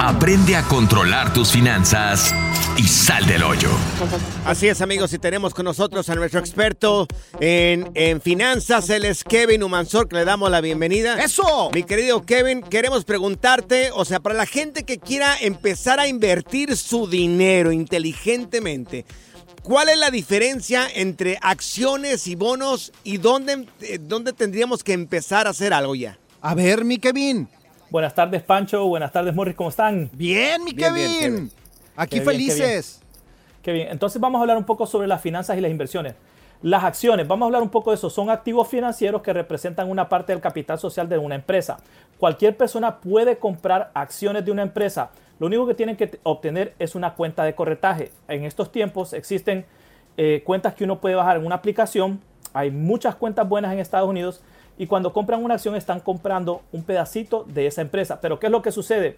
aprende 0.00 0.56
a 0.56 0.62
controlar 0.64 1.32
tus 1.32 1.52
finanzas 1.52 2.34
y 2.76 2.82
sal 2.82 3.24
del 3.26 3.44
hoyo. 3.44 3.70
Así 4.44 4.66
es, 4.66 4.80
amigos, 4.80 5.12
y 5.12 5.18
tenemos 5.18 5.54
con 5.54 5.64
nosotros 5.64 6.08
a 6.10 6.16
nuestro 6.16 6.40
experto 6.40 7.06
en, 7.38 7.90
en 7.94 8.20
finanzas, 8.20 8.90
él 8.90 9.04
es 9.04 9.22
Kevin 9.22 9.62
Humansor, 9.62 10.08
que 10.08 10.16
le 10.16 10.24
damos 10.24 10.50
la 10.50 10.60
bienvenida. 10.60 11.22
¡Eso! 11.22 11.70
Mi 11.72 11.84
querido 11.84 12.26
Kevin, 12.26 12.62
queremos 12.62 13.04
preguntarte, 13.04 13.90
o 13.94 14.04
sea, 14.04 14.18
para 14.18 14.34
la 14.34 14.46
gente 14.46 14.82
que 14.82 14.98
quiera 14.98 15.36
empezar 15.40 16.00
a 16.00 16.08
invertir 16.08 16.76
su 16.76 17.06
dinero 17.06 17.70
inteligentemente, 17.70 19.06
¿cuál 19.62 19.88
es 19.88 19.98
la 19.98 20.10
diferencia 20.10 20.88
entre 20.92 21.38
acciones 21.40 22.26
y 22.26 22.34
bonos 22.34 22.92
y 23.04 23.18
dónde, 23.18 23.68
eh, 23.82 23.98
dónde 24.00 24.32
tendríamos 24.32 24.82
que 24.82 24.94
empezar 24.94 25.46
a 25.46 25.50
hacer 25.50 25.72
algo 25.72 25.94
ya? 25.94 26.18
A 26.42 26.54
ver, 26.54 26.84
mi 26.84 26.98
Kevin. 26.98 27.48
Buenas 27.90 28.14
tardes, 28.14 28.42
Pancho. 28.42 28.86
Buenas 28.86 29.10
tardes, 29.10 29.34
Morris. 29.34 29.56
¿Cómo 29.56 29.68
están? 29.68 30.10
Bien, 30.12 30.62
mi 30.62 30.72
Bien, 30.72 30.94
Kevin. 30.94 31.08
bien, 31.08 31.20
Kevin. 31.34 31.50
Aquí 31.96 32.18
Qué 32.18 32.22
bien, 32.22 32.24
qué 32.24 32.30
felices. 32.30 33.02
Qué 33.62 33.72
bien. 33.72 33.88
Entonces 33.90 34.20
vamos 34.20 34.38
a 34.38 34.42
hablar 34.42 34.56
un 34.56 34.64
poco 34.64 34.86
sobre 34.86 35.08
las 35.08 35.20
finanzas 35.20 35.58
y 35.58 35.60
las 35.60 35.72
inversiones. 35.72 36.14
Las 36.62 36.84
acciones, 36.84 37.26
vamos 37.26 37.44
a 37.44 37.46
hablar 37.46 37.62
un 37.62 37.68
poco 37.70 37.90
de 37.90 37.96
eso. 37.96 38.08
Son 38.08 38.30
activos 38.30 38.68
financieros 38.68 39.22
que 39.22 39.32
representan 39.32 39.90
una 39.90 40.08
parte 40.08 40.32
del 40.32 40.40
capital 40.40 40.78
social 40.78 41.08
de 41.08 41.18
una 41.18 41.34
empresa. 41.34 41.78
Cualquier 42.18 42.56
persona 42.56 43.00
puede 43.00 43.38
comprar 43.38 43.90
acciones 43.94 44.44
de 44.44 44.52
una 44.52 44.62
empresa. 44.62 45.10
Lo 45.40 45.48
único 45.48 45.66
que 45.66 45.74
tienen 45.74 45.96
que 45.96 46.20
obtener 46.22 46.74
es 46.78 46.94
una 46.94 47.14
cuenta 47.14 47.42
de 47.42 47.56
corretaje. 47.56 48.12
En 48.28 48.44
estos 48.44 48.70
tiempos 48.70 49.14
existen 49.14 49.64
eh, 50.16 50.42
cuentas 50.44 50.74
que 50.74 50.84
uno 50.84 51.00
puede 51.00 51.16
bajar 51.16 51.38
en 51.38 51.46
una 51.46 51.56
aplicación. 51.56 52.20
Hay 52.52 52.70
muchas 52.70 53.16
cuentas 53.16 53.48
buenas 53.48 53.72
en 53.72 53.80
Estados 53.80 54.08
Unidos. 54.08 54.42
Y 54.80 54.86
cuando 54.86 55.12
compran 55.12 55.44
una 55.44 55.54
acción 55.56 55.76
están 55.76 56.00
comprando 56.00 56.62
un 56.72 56.82
pedacito 56.84 57.44
de 57.46 57.66
esa 57.66 57.82
empresa. 57.82 58.18
Pero 58.22 58.38
¿qué 58.40 58.46
es 58.46 58.50
lo 58.50 58.62
que 58.62 58.72
sucede? 58.72 59.16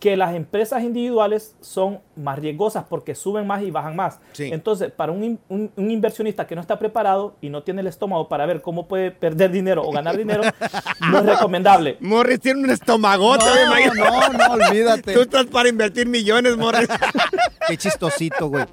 Que 0.00 0.16
las 0.16 0.34
empresas 0.34 0.82
individuales 0.82 1.54
son 1.60 2.00
más 2.16 2.40
riesgosas 2.40 2.86
porque 2.90 3.14
suben 3.14 3.46
más 3.46 3.62
y 3.62 3.70
bajan 3.70 3.94
más. 3.94 4.18
Sí. 4.32 4.50
Entonces, 4.52 4.90
para 4.90 5.12
un, 5.12 5.22
in- 5.22 5.38
un- 5.48 5.70
un 5.76 5.90
inversionista 5.92 6.48
que 6.48 6.56
no 6.56 6.60
está 6.60 6.76
preparado 6.80 7.36
y 7.40 7.50
no 7.50 7.62
tiene 7.62 7.82
el 7.82 7.86
estómago 7.86 8.28
para 8.28 8.46
ver 8.46 8.60
cómo 8.62 8.88
puede 8.88 9.12
perder 9.12 9.52
dinero 9.52 9.82
o 9.86 9.92
ganar 9.92 10.16
dinero, 10.16 10.42
no 11.12 11.18
es 11.20 11.24
recomendable. 11.26 11.96
Morris 12.00 12.40
tiene 12.40 12.64
un 12.64 12.70
estomagote, 12.70 13.44
No, 13.96 14.30
no, 14.32 14.38
no, 14.38 14.54
olvídate. 14.54 15.14
Tú 15.14 15.20
estás 15.20 15.46
para 15.46 15.68
invertir 15.68 16.08
millones, 16.08 16.56
Morris. 16.56 16.88
Qué 17.68 17.76
chistosito, 17.76 18.48
güey. 18.48 18.64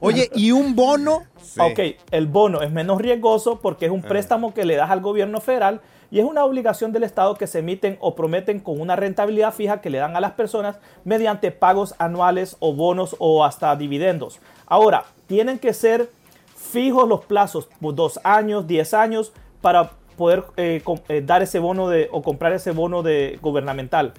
Oye, 0.00 0.28
¿y 0.34 0.50
un 0.50 0.74
bono? 0.74 1.22
Sí. 1.46 1.60
Ok, 1.60 1.80
el 2.10 2.26
bono 2.26 2.62
es 2.62 2.70
menos 2.70 3.00
riesgoso 3.00 3.60
porque 3.60 3.86
es 3.86 3.90
un 3.92 4.02
préstamo 4.02 4.52
que 4.54 4.64
le 4.64 4.76
das 4.76 4.90
al 4.90 5.00
gobierno 5.00 5.40
federal 5.40 5.80
y 6.10 6.18
es 6.20 6.24
una 6.24 6.44
obligación 6.44 6.92
del 6.92 7.02
Estado 7.02 7.34
que 7.34 7.46
se 7.46 7.58
emiten 7.60 7.96
o 8.00 8.14
prometen 8.14 8.60
con 8.60 8.80
una 8.80 8.94
rentabilidad 8.96 9.52
fija 9.52 9.80
que 9.80 9.90
le 9.90 9.98
dan 9.98 10.16
a 10.16 10.20
las 10.20 10.32
personas 10.32 10.78
mediante 11.04 11.50
pagos 11.50 11.94
anuales 11.98 12.56
o 12.60 12.72
bonos 12.74 13.16
o 13.18 13.44
hasta 13.44 13.74
dividendos. 13.76 14.40
Ahora, 14.66 15.04
tienen 15.26 15.58
que 15.58 15.72
ser 15.72 16.08
fijos 16.54 17.08
los 17.08 17.24
plazos, 17.24 17.68
pues, 17.80 17.96
dos 17.96 18.20
años, 18.24 18.66
diez 18.66 18.94
años, 18.94 19.32
para 19.60 19.90
poder 20.16 20.44
eh, 20.56 20.82
eh, 21.08 21.22
dar 21.24 21.42
ese 21.42 21.58
bono 21.58 21.88
de, 21.88 22.08
o 22.12 22.22
comprar 22.22 22.52
ese 22.52 22.70
bono 22.70 23.02
de 23.02 23.38
gubernamental. 23.42 24.12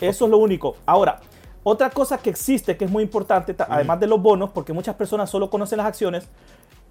Eso 0.00 0.24
es 0.24 0.30
lo 0.30 0.38
único. 0.38 0.76
Ahora, 0.86 1.20
otra 1.64 1.90
cosa 1.90 2.18
que 2.18 2.30
existe 2.30 2.76
que 2.76 2.84
es 2.86 2.90
muy 2.90 3.02
importante, 3.02 3.52
ta- 3.54 3.66
además 3.68 4.00
de 4.00 4.06
los 4.06 4.20
bonos, 4.20 4.50
porque 4.50 4.72
muchas 4.72 4.94
personas 4.96 5.28
solo 5.30 5.50
conocen 5.50 5.78
las 5.78 5.86
acciones, 5.86 6.28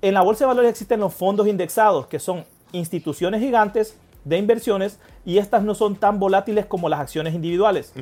en 0.02 0.14
la 0.14 0.22
bolsa 0.22 0.46
de 0.46 0.48
valores 0.48 0.72
existen 0.72 1.00
los 1.00 1.14
fondos 1.14 1.48
indexados, 1.48 2.08
que 2.08 2.20
son 2.20 2.46
instituciones 2.72 3.42
gigantes 3.42 3.98
de 4.24 4.38
inversiones 4.38 5.00
y 5.26 5.38
estas 5.38 5.64
no 5.64 5.76
son 5.76 5.96
tan 5.96 6.20
volátiles 6.20 6.66
como 6.66 6.90
las 6.90 7.00
acciones 7.00 7.34
individuales. 7.34 7.94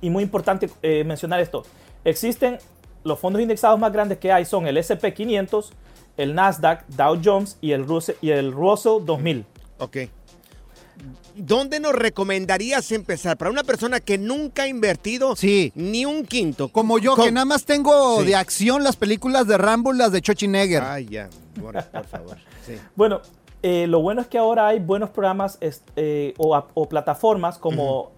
Y 0.00 0.10
muy 0.10 0.22
importante 0.22 0.70
eh, 0.82 1.04
mencionar 1.04 1.40
esto. 1.40 1.64
Existen 2.04 2.58
los 3.04 3.18
fondos 3.18 3.42
indexados 3.42 3.78
más 3.78 3.92
grandes 3.92 4.18
que 4.18 4.32
hay 4.32 4.44
son 4.44 4.66
el 4.66 4.76
S&P 4.76 5.12
500, 5.12 5.72
el 6.16 6.34
Nasdaq, 6.34 6.86
Dow 6.88 7.20
Jones 7.22 7.58
y 7.60 7.72
el 7.72 7.86
Russell, 7.86 8.16
y 8.20 8.30
el 8.30 8.52
Russell 8.52 9.04
2000. 9.04 9.44
Ok. 9.78 9.96
¿Dónde 11.36 11.80
nos 11.80 11.92
recomendarías 11.94 12.92
empezar? 12.92 13.36
Para 13.36 13.50
una 13.50 13.64
persona 13.64 14.00
que 14.00 14.18
nunca 14.18 14.62
ha 14.64 14.68
invertido 14.68 15.34
Sí. 15.36 15.72
ni 15.74 16.04
un 16.06 16.24
quinto. 16.24 16.68
Como 16.68 16.98
yo, 16.98 17.16
que 17.16 17.32
nada 17.32 17.44
más 17.44 17.64
tengo 17.64 18.20
Sí. 18.20 18.26
de 18.26 18.36
acción 18.36 18.84
las 18.84 18.96
películas 18.96 19.46
de 19.46 19.58
Rambo 19.58 19.92
y 19.92 19.98
las 19.98 20.12
de 20.12 20.20
Schwarzenegger. 20.20 20.82
Ay, 20.82 21.06
ya, 21.06 21.28
Morris, 21.60 21.84
por 21.84 22.04
favor. 22.06 22.36
Sí. 22.64 22.74
Bueno, 22.96 23.20
eh, 23.62 23.86
lo 23.86 24.00
bueno 24.00 24.20
es 24.20 24.26
que 24.26 24.38
ahora 24.38 24.68
hay 24.68 24.78
buenos 24.78 25.10
programas 25.10 25.58
eh, 25.96 26.34
o, 26.36 26.88
plataformas 26.88 27.58
como 27.58 28.12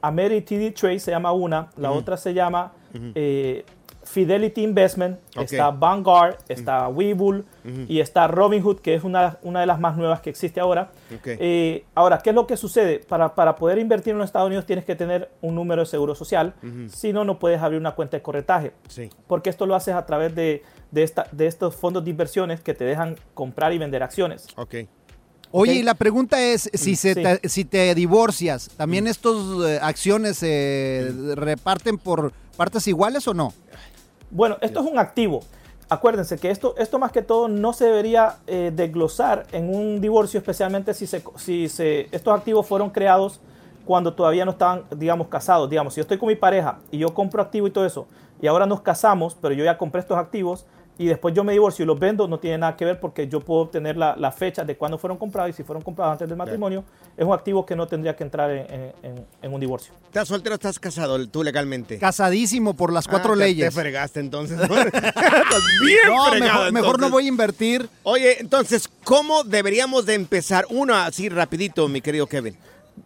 Amerity 0.00 0.70
Trade 0.70 0.98
se 1.00 1.10
llama 1.10 1.32
una, 1.32 1.70
la 1.76 1.90
otra 1.90 2.16
se 2.16 2.32
llama 2.34 2.72
eh, 3.14 3.64
Fidelity 4.06 4.62
Investment, 4.62 5.18
está 5.36 5.70
Vanguard, 5.70 6.36
está 6.48 6.88
Webull 6.88 7.44
y 7.88 8.00
está 8.00 8.26
Robinhood, 8.28 8.78
que 8.80 8.94
es 8.94 9.02
una, 9.04 9.38
una 9.42 9.60
de 9.60 9.66
las 9.66 9.80
más 9.80 9.96
nuevas 9.96 10.20
que 10.20 10.30
existe 10.30 10.60
ahora. 10.60 10.90
Eh, 11.24 11.84
ahora, 11.94 12.18
¿qué 12.18 12.30
es 12.30 12.34
lo 12.36 12.46
que 12.46 12.56
sucede? 12.56 13.00
Para, 13.00 13.34
para 13.34 13.56
poder 13.56 13.78
invertir 13.78 14.12
en 14.12 14.18
los 14.18 14.26
Estados 14.26 14.46
Unidos 14.46 14.64
tienes 14.66 14.84
que 14.84 14.94
tener 14.96 15.30
un 15.42 15.54
número 15.56 15.82
de 15.82 15.86
seguro 15.86 16.14
social, 16.14 16.54
si 16.88 17.12
no, 17.12 17.24
no 17.24 17.38
puedes 17.38 17.60
abrir 17.60 17.80
una 17.80 17.92
cuenta 17.96 18.16
de 18.16 18.22
corretaje 18.22 18.72
Sí. 18.88 19.10
porque 19.26 19.50
esto 19.50 19.66
lo 19.66 19.74
haces 19.74 19.94
a 19.94 20.06
través 20.06 20.34
de, 20.34 20.62
de, 20.92 21.02
esta- 21.02 21.26
de 21.32 21.46
estos 21.46 21.74
fondos 21.74 22.04
de 22.04 22.10
inversiones 22.10 22.60
que 22.60 22.74
te 22.74 22.84
dejan 22.84 23.16
comprar 23.34 23.72
y 23.72 23.78
vender 23.78 24.02
acciones. 24.02 24.46
Ok. 24.56 24.74
Oye, 25.52 25.74
y 25.74 25.82
la 25.82 25.94
pregunta 25.94 26.40
es, 26.42 26.68
si, 26.74 26.92
Mm, 26.92 26.96
se 26.96 27.14
sí. 27.14 27.22
te, 27.22 27.48
si 27.48 27.64
te 27.64 27.94
divorcias, 27.94 28.68
¿también 28.76 29.06
estos 29.06 29.64
eh, 29.66 29.78
acciones 29.80 30.36
se 30.38 31.12
reparten 31.36 31.98
por 31.98 32.32
partes 32.56 32.86
iguales 32.88 33.26
o 33.28 33.32
no? 33.34 33.52
Bueno, 34.30 34.56
esto 34.60 34.80
es 34.80 34.86
un 34.86 34.98
activo. 34.98 35.40
Acuérdense 35.88 36.36
que 36.38 36.50
esto, 36.50 36.74
esto 36.78 36.98
más 36.98 37.12
que 37.12 37.22
todo 37.22 37.46
no 37.46 37.72
se 37.72 37.84
debería 37.84 38.38
eh, 38.48 38.72
desglosar 38.74 39.46
en 39.52 39.72
un 39.72 40.00
divorcio, 40.00 40.38
especialmente 40.38 40.94
si, 40.94 41.06
se, 41.06 41.22
si 41.36 41.68
se, 41.68 42.08
estos 42.10 42.36
activos 42.36 42.66
fueron 42.66 42.90
creados 42.90 43.40
cuando 43.84 44.12
todavía 44.12 44.44
no 44.44 44.50
estaban, 44.50 44.82
digamos, 44.96 45.28
casados. 45.28 45.70
Digamos, 45.70 45.94
si 45.94 45.98
yo 45.98 46.02
estoy 46.02 46.18
con 46.18 46.28
mi 46.28 46.34
pareja 46.34 46.78
y 46.90 46.98
yo 46.98 47.14
compro 47.14 47.40
activo 47.40 47.68
y 47.68 47.70
todo 47.70 47.86
eso, 47.86 48.08
y 48.42 48.48
ahora 48.48 48.66
nos 48.66 48.80
casamos, 48.80 49.36
pero 49.40 49.54
yo 49.54 49.64
ya 49.64 49.78
compré 49.78 50.00
estos 50.00 50.18
activos, 50.18 50.66
y 50.98 51.06
después 51.06 51.34
yo 51.34 51.44
me 51.44 51.52
divorcio 51.52 51.82
y 51.82 51.86
los 51.86 51.98
vendo, 51.98 52.26
no 52.26 52.38
tiene 52.38 52.58
nada 52.58 52.74
que 52.76 52.84
ver 52.84 52.98
porque 53.00 53.28
yo 53.28 53.40
puedo 53.40 53.60
obtener 53.62 53.96
la, 53.96 54.16
la 54.16 54.32
fecha 54.32 54.64
de 54.64 54.76
cuándo 54.76 54.96
fueron 54.96 55.18
comprados 55.18 55.50
y 55.50 55.52
si 55.52 55.62
fueron 55.62 55.82
comprados 55.82 56.12
antes 56.12 56.28
del 56.28 56.38
matrimonio, 56.38 56.84
es 57.16 57.24
un 57.24 57.34
activo 57.34 57.66
que 57.66 57.76
no 57.76 57.86
tendría 57.86 58.16
que 58.16 58.24
entrar 58.24 58.50
en, 58.50 58.92
en- 59.02 59.26
en- 59.42 59.52
un 59.52 59.60
divorcio. 59.60 59.92
¿Estás 60.06 60.28
soltero 60.28 60.54
o 60.54 60.56
estás 60.56 60.78
casado 60.78 61.24
tú 61.28 61.42
legalmente? 61.42 61.98
Casadísimo 61.98 62.74
por 62.74 62.92
las 62.92 63.06
cuatro 63.06 63.32
Ah, 63.32 63.36
te- 63.36 63.40
leyes. 63.44 63.74
Te 63.74 63.80
fregaste 63.80 64.20
entonces. 64.20 64.58
Estás 64.58 64.80
bien 65.84 65.98
no, 66.08 66.24
fregado, 66.26 66.40
mejor, 66.40 66.72
mejor 66.72 66.72
no 66.72 67.06
entonces. 67.06 67.10
voy 67.12 67.24
a 67.24 67.28
invertir. 67.28 67.88
Oye, 68.02 68.40
entonces, 68.40 68.88
¿cómo 69.04 69.44
deberíamos 69.44 70.06
de 70.06 70.14
empezar? 70.14 70.64
Uno, 70.70 70.94
así 70.94 71.28
rapidito, 71.28 71.86
mi 71.88 72.00
querido 72.00 72.26
Kevin. 72.26 72.56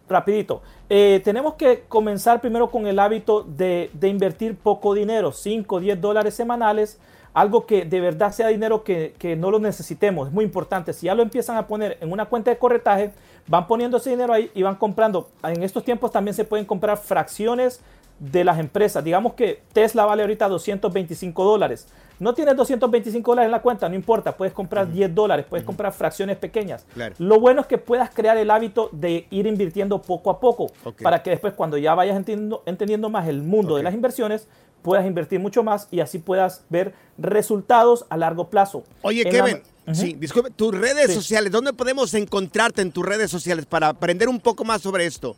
rapidito. 0.09 0.63
Eh, 0.89 1.21
tenemos 1.25 1.55
que 1.55 1.85
comenzar 1.89 2.41
primero 2.41 2.71
con 2.71 2.87
el 2.87 2.99
hábito 2.99 3.43
de, 3.43 3.91
de 3.93 4.09
invertir 4.09 4.57
poco 4.57 4.95
dinero, 4.95 5.31
5, 5.33 5.79
10 5.81 6.01
dólares 6.01 6.35
semanales, 6.35 6.99
algo 7.35 7.67
que 7.67 7.85
de 7.85 8.01
verdad 8.01 8.33
sea 8.33 8.49
dinero 8.49 8.83
que, 8.83 9.15
que 9.19 9.37
no 9.37 9.51
lo 9.51 9.59
necesitemos. 9.59 10.29
Es 10.29 10.35
muy 10.35 10.45
importante. 10.45 10.93
Si 10.93 11.07
ya 11.07 11.15
lo 11.15 11.23
empiezan 11.23 11.57
a 11.57 11.67
poner 11.67 11.99
en 12.01 12.13
una 12.13 12.27
cuenta 12.27 12.51
de 12.51 12.59
corretaje, 12.59 13.13
van 13.47 13.67
poniendo 13.67 13.97
ese 13.97 14.11
dinero 14.11 14.33
ahí 14.33 14.51
y 14.55 14.63
van 14.63 14.77
comprando. 14.77 15.29
En 15.43 15.63
estos 15.63 15.85
tiempos 15.85 16.13
también 16.13 16.35
se 16.35 16.45
pueden 16.45 16.67
comprar 16.67 16.99
fracciones 16.99 17.81
de 18.21 18.45
las 18.45 18.59
empresas. 18.59 19.03
Digamos 19.03 19.33
que 19.33 19.63
Tesla 19.73 20.05
vale 20.05 20.23
ahorita 20.23 20.49
225 20.49 21.45
dólares. 21.45 21.89
No 22.21 22.35
tienes 22.35 22.55
225 22.55 23.31
dólares 23.33 23.47
en 23.47 23.53
la 23.53 23.63
cuenta, 23.63 23.89
no 23.89 23.95
importa, 23.95 24.37
puedes 24.37 24.53
comprar 24.53 24.93
10 24.93 25.15
dólares, 25.15 25.47
puedes 25.49 25.65
comprar 25.65 25.91
fracciones 25.91 26.37
pequeñas. 26.37 26.85
Claro. 26.93 27.15
Lo 27.19 27.41
bueno 27.41 27.63
es 27.63 27.67
que 27.67 27.79
puedas 27.79 28.11
crear 28.11 28.37
el 28.37 28.51
hábito 28.51 28.91
de 28.93 29.27
ir 29.31 29.47
invirtiendo 29.47 30.03
poco 30.03 30.29
a 30.29 30.39
poco, 30.39 30.67
para 31.03 31.23
que 31.23 31.31
después 31.31 31.55
cuando 31.55 31.79
ya 31.79 31.95
vayas 31.95 32.19
entendiendo, 32.19 32.63
entendiendo 32.67 33.09
más 33.09 33.27
el 33.27 33.41
mundo 33.41 33.77
de 33.77 33.83
las 33.83 33.95
inversiones, 33.95 34.49
puedas 34.83 35.07
invertir 35.07 35.41
mucho 35.41 35.63
más 35.63 35.89
y 35.91 36.01
así 36.01 36.19
puedas 36.19 36.65
ver 36.69 36.95
resultados 37.19 38.07
a 38.11 38.17
largo 38.17 38.49
plazo. 38.51 38.85
Oye, 39.03 39.23
En 39.29 39.37
la- 39.37 39.45
Kevin, 39.45 39.63
sí, 39.93 40.15
disculpe, 40.19 40.51
tus 40.51 40.75
redes 40.75 41.09
Sí. 41.09 41.15
sociales, 41.15 41.53
¿dónde 41.53 41.73
podemos 41.73 42.13
encontrarte 42.15 42.83
en 42.83 42.93
tus 42.93 43.05
redes 43.05 43.31
sociales 43.31 43.67
para 43.67 43.89
aprender 43.89 44.29
un 44.29 44.41
poco 44.41 44.65
más 44.65 44.83
sobre 44.83 45.07
esto? 45.07 45.37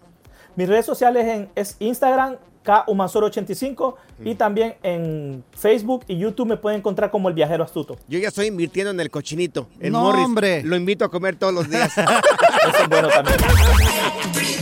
Mis 0.57 0.69
redes 0.69 0.85
sociales 0.87 1.27
en, 1.27 1.49
es 1.55 1.77
Instagram, 1.79 2.37
KUmansor85 2.65 3.97
y 4.25 4.35
también 4.37 4.77
en 4.85 5.43
Facebook 5.53 6.05
y 6.07 6.17
YouTube 6.19 6.47
me 6.47 6.57
pueden 6.57 6.79
encontrar 6.79 7.11
como 7.11 7.29
El 7.29 7.35
Viajero 7.35 7.65
Astuto. 7.65 7.97
Yo 8.07 8.21
ya 8.21 8.29
estoy 8.29 8.47
invirtiendo 8.47 8.91
en 8.93 9.01
el 9.01 9.11
cochinito, 9.11 9.67
en 9.81 9.93
No, 9.93 10.03
Morris. 10.03 10.25
hombre. 10.25 10.63
Lo 10.63 10.77
invito 10.77 11.05
a 11.05 11.11
comer 11.11 11.35
todos 11.37 11.53
los 11.53 11.69
días. 11.69 11.91
Eso 11.99 12.83
es 12.83 12.89
bueno 12.89 13.09
también. 13.09 13.37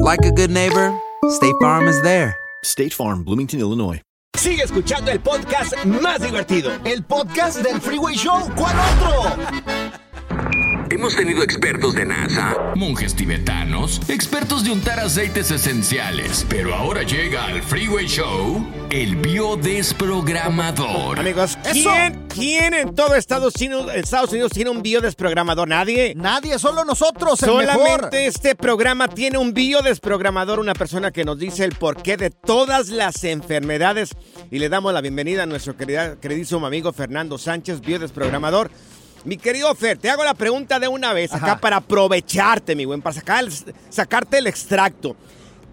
like 0.00 0.24
a 0.24 0.32
good 0.32 0.50
neighbor, 0.50 0.98
State 1.28 1.54
Farm 1.60 1.86
is 1.86 2.00
there. 2.02 2.34
State 2.64 2.92
Farm, 2.94 3.22
Bloomington, 3.22 3.60
Illinois. 3.60 4.00
Sigue 4.36 4.62
escuchando 4.62 5.10
el 5.10 5.20
podcast 5.20 5.74
más 5.84 6.22
divertido. 6.22 6.72
El 6.84 7.02
podcast 7.02 7.58
del 7.58 7.78
Freeway 7.80 8.14
Show. 8.14 8.48
¿Cuál 8.56 8.74
otro? 8.78 10.09
Hemos 10.90 11.14
tenido 11.14 11.44
expertos 11.44 11.94
de 11.94 12.04
NASA, 12.04 12.72
monjes 12.74 13.14
tibetanos, 13.14 14.00
expertos 14.08 14.64
de 14.64 14.72
untar 14.72 14.98
aceites 14.98 15.52
esenciales, 15.52 16.44
pero 16.48 16.74
ahora 16.74 17.04
llega 17.04 17.44
al 17.44 17.62
Freeway 17.62 18.08
Show 18.08 18.66
el 18.90 19.14
biodesprogramador. 19.14 21.20
Amigos, 21.20 21.56
¿quién, 21.72 22.26
¿quién 22.28 22.74
en 22.74 22.92
todo 22.96 23.14
Estados 23.14 23.54
Unidos, 23.56 23.92
Estados 23.94 24.32
Unidos 24.32 24.50
tiene 24.50 24.70
un 24.70 24.82
biodesprogramador? 24.82 25.68
¿Nadie? 25.68 26.14
Nadie, 26.16 26.58
solo 26.58 26.84
nosotros, 26.84 27.40
el 27.44 27.48
Solamente 27.48 27.84
mejor. 27.96 28.08
este 28.14 28.56
programa 28.56 29.06
tiene 29.06 29.38
un 29.38 29.54
biodesprogramador, 29.54 30.58
una 30.58 30.74
persona 30.74 31.12
que 31.12 31.24
nos 31.24 31.38
dice 31.38 31.64
el 31.64 31.76
porqué 31.76 32.16
de 32.16 32.30
todas 32.30 32.88
las 32.88 33.22
enfermedades. 33.22 34.10
Y 34.50 34.58
le 34.58 34.68
damos 34.68 34.92
la 34.92 35.00
bienvenida 35.00 35.44
a 35.44 35.46
nuestro 35.46 35.76
querida- 35.76 36.16
queridísimo 36.20 36.66
amigo 36.66 36.92
Fernando 36.92 37.38
Sánchez, 37.38 37.80
biodesprogramador. 37.80 38.72
Mi 39.24 39.36
querido 39.36 39.74
Fer, 39.74 39.98
te 39.98 40.08
hago 40.08 40.24
la 40.24 40.34
pregunta 40.34 40.78
de 40.78 40.88
una 40.88 41.12
vez 41.12 41.32
acá 41.32 41.60
para 41.60 41.76
aprovecharte, 41.76 42.74
mi 42.74 42.84
buen, 42.86 43.02
para 43.02 43.14
sacar 43.14 43.44
sacarte 43.90 44.38
el 44.38 44.46
extracto. 44.46 45.14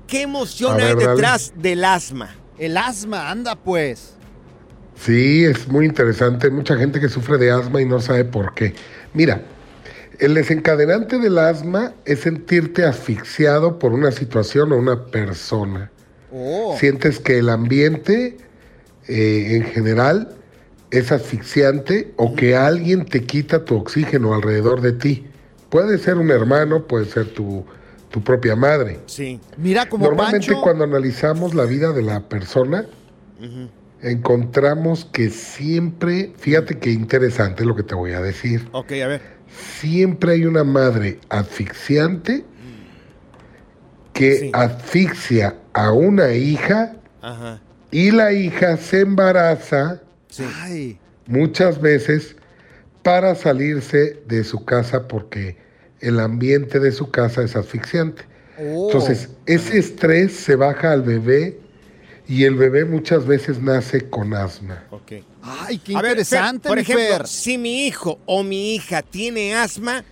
¿Qué 0.06 0.24
emoción 0.24 0.80
hay 0.80 0.94
dale. 0.94 1.08
detrás 1.08 1.54
del 1.56 1.84
asma? 1.84 2.36
El 2.58 2.78
asma, 2.78 3.30
anda 3.30 3.56
pues. 3.56 4.14
Sí, 4.96 5.46
es 5.46 5.68
muy 5.68 5.86
interesante. 5.86 6.48
Hay 6.48 6.54
mucha 6.54 6.76
gente 6.76 7.00
que 7.00 7.08
sufre 7.08 7.38
de 7.38 7.52
asma 7.52 7.82
y 7.82 7.86
no 7.86 8.02
sabe 8.02 8.26
por 8.26 8.54
qué. 8.54 8.74
Mira, 9.14 9.42
el 10.20 10.34
desencadenante 10.34 11.20
del 11.20 11.38
asma 11.38 11.94
es 12.06 12.22
sentirte 12.22 12.84
asfixiado 12.84 13.80
por 13.80 13.94
una 13.94 14.12
situación 14.12 14.72
o 14.72 14.78
una 14.78 15.06
persona. 15.06 15.92
Sientes 16.78 17.20
que 17.20 17.38
el 17.38 17.50
ambiente 17.50 18.38
eh, 19.08 19.48
en 19.56 19.64
general 19.64 20.36
es 20.92 21.12
asfixiante 21.12 22.14
o 22.18 22.36
que 22.36 22.56
alguien 22.56 23.06
te 23.06 23.24
quita 23.24 23.66
tu 23.66 23.76
oxígeno 23.76 24.34
alrededor 24.34 24.82
de 24.82 24.94
ti. 24.94 25.26
Puede 25.70 25.98
ser 25.98 26.18
un 26.18 26.32
hermano, 26.32 26.88
puede 26.88 27.06
ser 27.06 27.26
tu, 27.34 27.66
tu 28.10 28.24
propia 28.24 28.56
madre. 28.56 29.00
Sí. 29.06 29.40
Mira 29.58 29.90
como 29.90 30.06
Normalmente 30.06 30.48
Pancho. 30.48 30.62
cuando 30.62 30.84
analizamos 30.86 31.54
la 31.54 31.66
vida 31.66 31.92
de 31.92 32.02
la 32.04 32.22
persona, 32.30 32.86
encontramos 34.02 35.06
que 35.06 35.30
siempre, 35.30 36.34
fíjate 36.38 36.78
qué 36.80 36.92
interesante 36.92 37.66
lo 37.66 37.76
que 37.76 37.84
te 37.84 37.96
voy 37.96 38.14
a 38.14 38.22
decir, 38.22 38.68
Ok, 38.72 38.92
a 39.04 39.08
ver. 39.08 39.22
siempre 39.80 40.34
hay 40.34 40.46
una 40.46 40.64
madre 40.64 41.20
asfixiante 41.30 42.46
que 44.14 44.50
asfixia 44.54 45.56
a 45.74 45.92
una 45.92 46.34
hija 46.34 46.96
Ajá. 47.22 47.60
y 47.92 48.12
la 48.12 48.32
hija 48.34 48.78
se 48.78 49.02
embaraza 49.02 50.02
Ay, 50.62 51.00
muchas 51.26 51.80
veces 51.82 52.36
para 53.04 53.36
salirse 53.36 54.22
de 54.28 54.44
su 54.44 54.66
casa 54.66 55.08
porque 55.08 55.58
el 56.00 56.20
ambiente 56.20 56.80
de 56.80 56.92
su 56.92 57.10
casa 57.10 57.44
es 57.44 57.56
asfixiante. 57.56 58.24
Oh. 58.60 58.88
Entonces, 58.88 59.30
ese 59.46 59.80
estrés 59.80 60.34
se 60.34 60.56
baja 60.56 60.92
al 60.92 61.04
bebé 61.04 61.60
y 62.28 62.44
el 62.44 62.56
bebé 62.56 62.86
muchas 62.86 63.26
veces 63.26 63.62
nace 63.62 64.10
con 64.10 64.34
asma. 64.34 64.84
Ok. 64.92 65.14
Ay, 65.42 65.78
qué 65.78 65.96
A 65.96 66.02
ver, 66.02 66.12
Fer, 66.12 66.20
interesante, 66.20 66.68
por 66.68 66.78
ejemplo, 66.78 67.06
Fer. 67.06 67.28
si 67.28 67.58
mi 67.58 67.88
hijo 67.88 68.20
o 68.26 68.44
mi 68.44 68.76
hija 68.76 69.02
tiene 69.02 69.56
asma, 69.56 70.04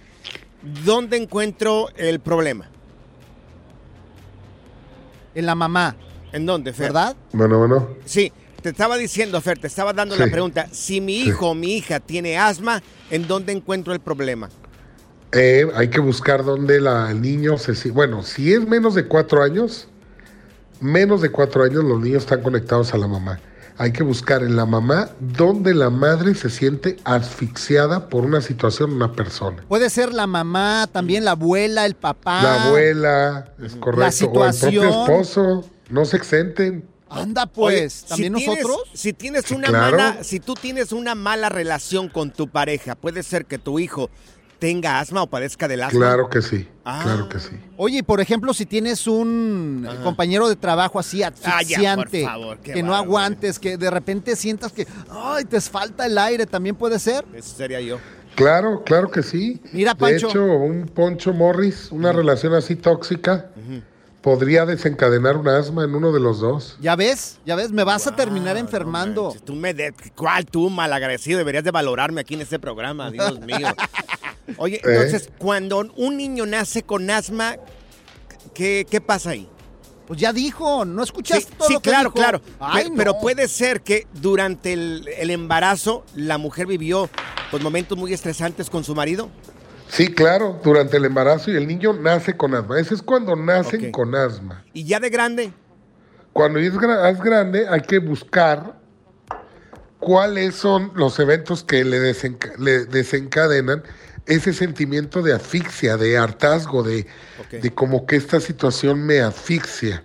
¿dónde 0.86 1.18
encuentro 1.18 1.90
el 1.98 2.20
problema? 2.20 2.70
En 5.34 5.46
la 5.46 5.56
mamá. 5.56 5.98
¿En 6.32 6.46
dónde, 6.46 6.72
Fer? 6.72 6.88
¿Verdad? 6.88 7.16
Bueno, 7.34 7.60
bueno. 7.60 7.90
Sí, 8.06 8.32
te 8.66 8.72
estaba 8.72 8.98
diciendo, 8.98 9.40
Fer, 9.42 9.60
te 9.60 9.68
estaba 9.68 9.94
dando 9.94 10.16
Sí. 10.16 10.22
la 10.22 10.28
pregunta. 10.28 10.68
Si 10.72 11.00
mi 11.00 11.20
hijo 11.20 11.52
o 11.52 11.54
mi 11.54 11.76
hija 11.78 12.00
tiene 12.00 12.40
asma, 12.40 12.82
¿en 13.12 13.28
dónde 13.28 13.52
encuentro 13.54 13.94
el 13.94 14.00
problema? 14.00 14.50
Eh, 15.34 15.68
hay 15.76 15.90
que 15.90 16.00
buscar 16.00 16.44
dónde 16.44 16.82
la, 16.82 17.12
el 17.12 17.22
niño 17.22 17.60
se... 17.60 17.76
si- 17.76 17.92
Bueno, 17.92 18.24
si 18.24 18.54
es 18.54 18.68
menos 18.68 18.96
de 18.96 19.06
cuatro 19.06 19.44
años, 19.44 19.88
menos 20.80 21.22
de 21.22 21.30
cuatro 21.30 21.62
años 21.64 21.84
los 21.84 22.02
niños 22.02 22.24
están 22.24 22.42
conectados 22.42 22.92
a 22.96 22.98
la 22.98 23.08
mamá. 23.08 23.40
hay 23.78 23.92
que 23.92 24.02
buscar 24.04 24.42
en 24.42 24.56
la 24.56 24.66
mamá 24.66 25.10
donde 25.20 25.76
la 25.76 25.90
madre 25.92 26.34
se 26.34 26.50
siente 26.50 26.96
asfixiada 27.04 28.08
por 28.10 28.26
una 28.26 28.40
situación, 28.42 28.94
una 28.94 29.12
persona. 29.12 29.64
Puede 29.68 29.92
ser 29.92 30.12
la 30.14 30.26
mamá, 30.26 30.90
también 30.92 31.24
la 31.26 31.32
abuela, 31.32 31.86
el 31.86 31.94
papá. 31.96 32.42
La 32.42 32.64
abuela, 32.68 33.54
es 33.64 33.76
correcto. 33.76 34.12
situación. 34.12 34.86
O 34.86 34.90
el 34.90 34.96
propio 34.96 35.14
esposo. 35.22 35.70
No 35.90 36.06
se 36.06 36.18
exenten. 36.18 36.86
Anda 37.10 37.46
pues, 37.46 38.04
Oye, 38.04 38.10
también 38.10 38.36
si 38.36 38.46
tienes- 38.46 38.64
nosotros. 38.64 38.90
si 38.94 39.14
tienes 39.14 39.52
una 39.52 39.68
claro. 39.68 39.98
mala, 39.98 40.24
si 40.24 40.40
tú 40.40 40.54
tienes 40.56 40.92
una 40.92 41.14
mala 41.16 41.50
relación 41.50 42.10
con 42.10 42.32
tu 42.32 42.48
pareja, 42.48 42.96
puede 42.96 43.22
ser 43.24 43.46
que 43.46 43.58
tu 43.60 43.78
hijo 43.80 44.10
tenga 44.58 45.00
asma 45.00 45.22
o 45.22 45.28
padezca 45.28 45.68
del 45.68 45.84
asma. 45.84 46.00
Claro 46.00 46.30
que 46.30 46.42
sí. 46.42 46.68
Ah. 46.84 47.02
Claro 47.04 47.30
que 47.30 47.40
sí. 47.40 47.52
Oye, 47.78 48.00
y 48.00 48.04
por 48.04 48.22
ejemplo, 48.22 48.54
si 48.54 48.66
tienes 48.66 49.06
un 49.06 49.88
compañero 50.04 50.48
de 50.50 50.56
trabajo 50.56 50.98
así 50.98 51.22
Ah, 51.22 51.32
ya, 51.44 51.58
asfixiante, 51.58 52.24
favor, 52.24 52.58
que 52.60 52.82
no 52.82 52.96
aguantes, 52.96 53.60
que 53.60 53.78
de 53.78 53.92
repente 53.92 54.36
sientas 54.36 54.72
que, 54.72 54.88
ay, 55.10 55.46
te 55.46 55.62
falta 55.62 56.06
el 56.08 56.18
aire, 56.18 56.46
también 56.48 56.76
puede 56.76 56.98
ser. 57.00 57.24
Eso 57.36 57.56
sería 57.56 57.82
yo. 57.82 58.00
Claro, 58.36 58.84
claro 58.84 59.12
que 59.12 59.22
sí. 59.24 59.62
Mira, 59.72 59.94
De 59.94 60.00
Pancho. 60.00 60.30
hecho, 60.30 60.44
un 60.44 60.88
Poncho 60.88 61.32
Morris, 61.34 61.90
una 61.92 62.12
relación 62.12 62.54
así 62.54 62.76
tóxica, 62.76 63.52
podría 64.26 64.66
desencadenar 64.66 65.38
un 65.38 65.48
asma 65.48 65.84
en 65.84 65.94
uno 65.94 66.12
de 66.12 66.20
los 66.20 66.40
dos. 66.40 66.78
Ya 66.82 66.96
ves, 66.96 67.38
ya 67.46 67.56
ves, 67.56 67.72
me 67.72 67.84
vas 67.84 68.08
a 68.08 68.16
terminar 68.16 68.58
enfermando. 68.58 69.36
Tú 69.46 69.54
me 69.54 69.76
de, 69.76 69.94
¿Cuál 70.16 70.48
tú, 70.48 70.72
malagradecido? 70.72 71.38
Deberías 71.38 71.64
de 71.64 71.70
valorarme 71.70 72.22
aquí 72.22 72.34
en 72.34 72.42
este 72.42 72.58
programa, 72.58 73.12
Dios 73.12 73.40
mío. 73.42 73.68
Oye, 74.58 74.78
¿Eh? 74.78 74.82
entonces, 74.84 75.30
cuando 75.38 75.88
un 75.96 76.18
niño 76.18 76.48
nace 76.48 76.82
con 76.82 77.08
asma, 77.12 77.58
¿qué, 78.56 78.88
qué 78.90 79.00
pasa 79.00 79.30
ahí? 79.30 79.48
Pues 80.08 80.20
ya 80.20 80.34
dijo, 80.34 80.86
¿no 80.86 81.04
escuchaste 81.04 81.46
Sí, 81.52 81.56
todo 81.60 81.68
sí, 81.68 81.74
lo 81.76 81.80
que 81.82 81.90
claro, 81.92 82.04
dijo? 82.10 82.16
claro. 82.16 82.42
Ay, 82.60 82.86
Pe- 82.86 82.90
no. 82.90 82.96
Pero 82.96 83.20
puede 83.20 83.48
ser 83.48 83.82
que 83.82 84.08
durante 84.12 84.74
el, 84.74 85.08
el 85.20 85.30
embarazo 85.30 86.04
la 86.16 86.40
mujer 86.40 86.66
vivió 86.66 87.12
pues, 87.52 87.62
momentos 87.62 87.96
muy 87.96 88.12
estresantes 88.12 88.72
con 88.72 88.84
su 88.84 88.96
marido. 88.96 89.30
Sí, 89.90 90.08
claro, 90.08 90.60
durante 90.64 90.98
el 90.98 91.06
embarazo 91.06 91.52
y 91.52 91.56
el 91.56 91.68
niño 91.68 91.94
nace 91.94 92.36
con 92.36 92.54
asma. 92.56 92.80
Ese 92.80 92.96
es 92.96 93.02
cuando 93.02 93.36
nacen 93.36 93.92
con 93.92 94.14
asma. 94.16 94.64
Y 94.74 94.84
ya 94.84 95.00
de 95.00 95.10
grande, 95.10 95.54
Cuando 96.34 96.60
es, 96.60 96.74
gra- 96.74 97.10
es 97.12 97.22
grande 97.22 97.68
hay 97.70 97.82
que 97.82 98.00
buscar 98.00 98.78
cuáles 100.00 100.56
son 100.56 100.92
los 100.96 101.18
eventos 101.20 101.64
que 101.64 101.84
le, 101.86 102.00
desenca- 102.00 102.56
le 102.58 102.86
desencadenan 102.86 103.84
ese 104.26 104.54
sentimiento 104.54 105.22
de 105.22 105.34
asfixia, 105.34 105.98
de 105.98 106.18
hartazgo, 106.18 106.84
de, 106.84 107.06
como 107.74 108.06
que 108.06 108.16
esta 108.18 108.40
situación 108.40 109.06
me 109.06 109.22
asfixia. 109.22 110.04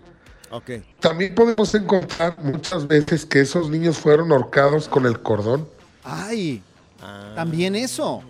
También 1.01 1.35
podemos 1.35 1.75
encontrar 1.75 2.37
muchas 2.43 2.87
veces 2.87 3.25
que 3.25 3.41
esos 3.41 3.71
niños 3.71 3.97
fueron 3.99 4.31
ahorcados 4.33 4.89
con 4.89 5.07
el 5.07 5.21
cordón. 5.21 5.67
Ay, 6.05 6.63
Ah. 7.03 7.33
también 7.35 7.75
eso. 7.77 8.23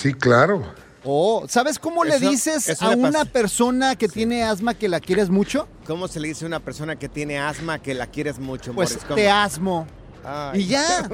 Sí, 0.00 0.14
claro. 0.14 0.62
Oh, 1.04 1.46
¿sabes 1.48 1.78
cómo 1.78 2.04
le 2.04 2.16
Eso- 2.16 2.28
dices 2.30 2.68
eso 2.68 2.84
a 2.86 2.94
le 2.94 2.96
una 3.02 3.24
persona 3.24 3.96
que 3.96 4.06
tiene 4.08 4.42
asma 4.44 4.74
que 4.74 4.88
la 4.88 5.00
quieres 5.00 5.30
mucho? 5.30 5.66
¿Cómo 5.86 6.08
se 6.08 6.20
le 6.20 6.28
dice 6.28 6.44
a 6.44 6.48
una 6.48 6.60
persona 6.60 6.96
que 6.96 7.08
tiene 7.08 7.38
asma 7.38 7.78
que 7.78 7.94
la 7.94 8.06
quieres 8.06 8.38
mucho, 8.38 8.72
Pues 8.74 8.98
Morris? 9.02 9.14
Te 9.14 9.30
asmo. 9.30 9.86
Ay. 10.22 10.60
Y 10.60 10.66
ya. 10.66 11.08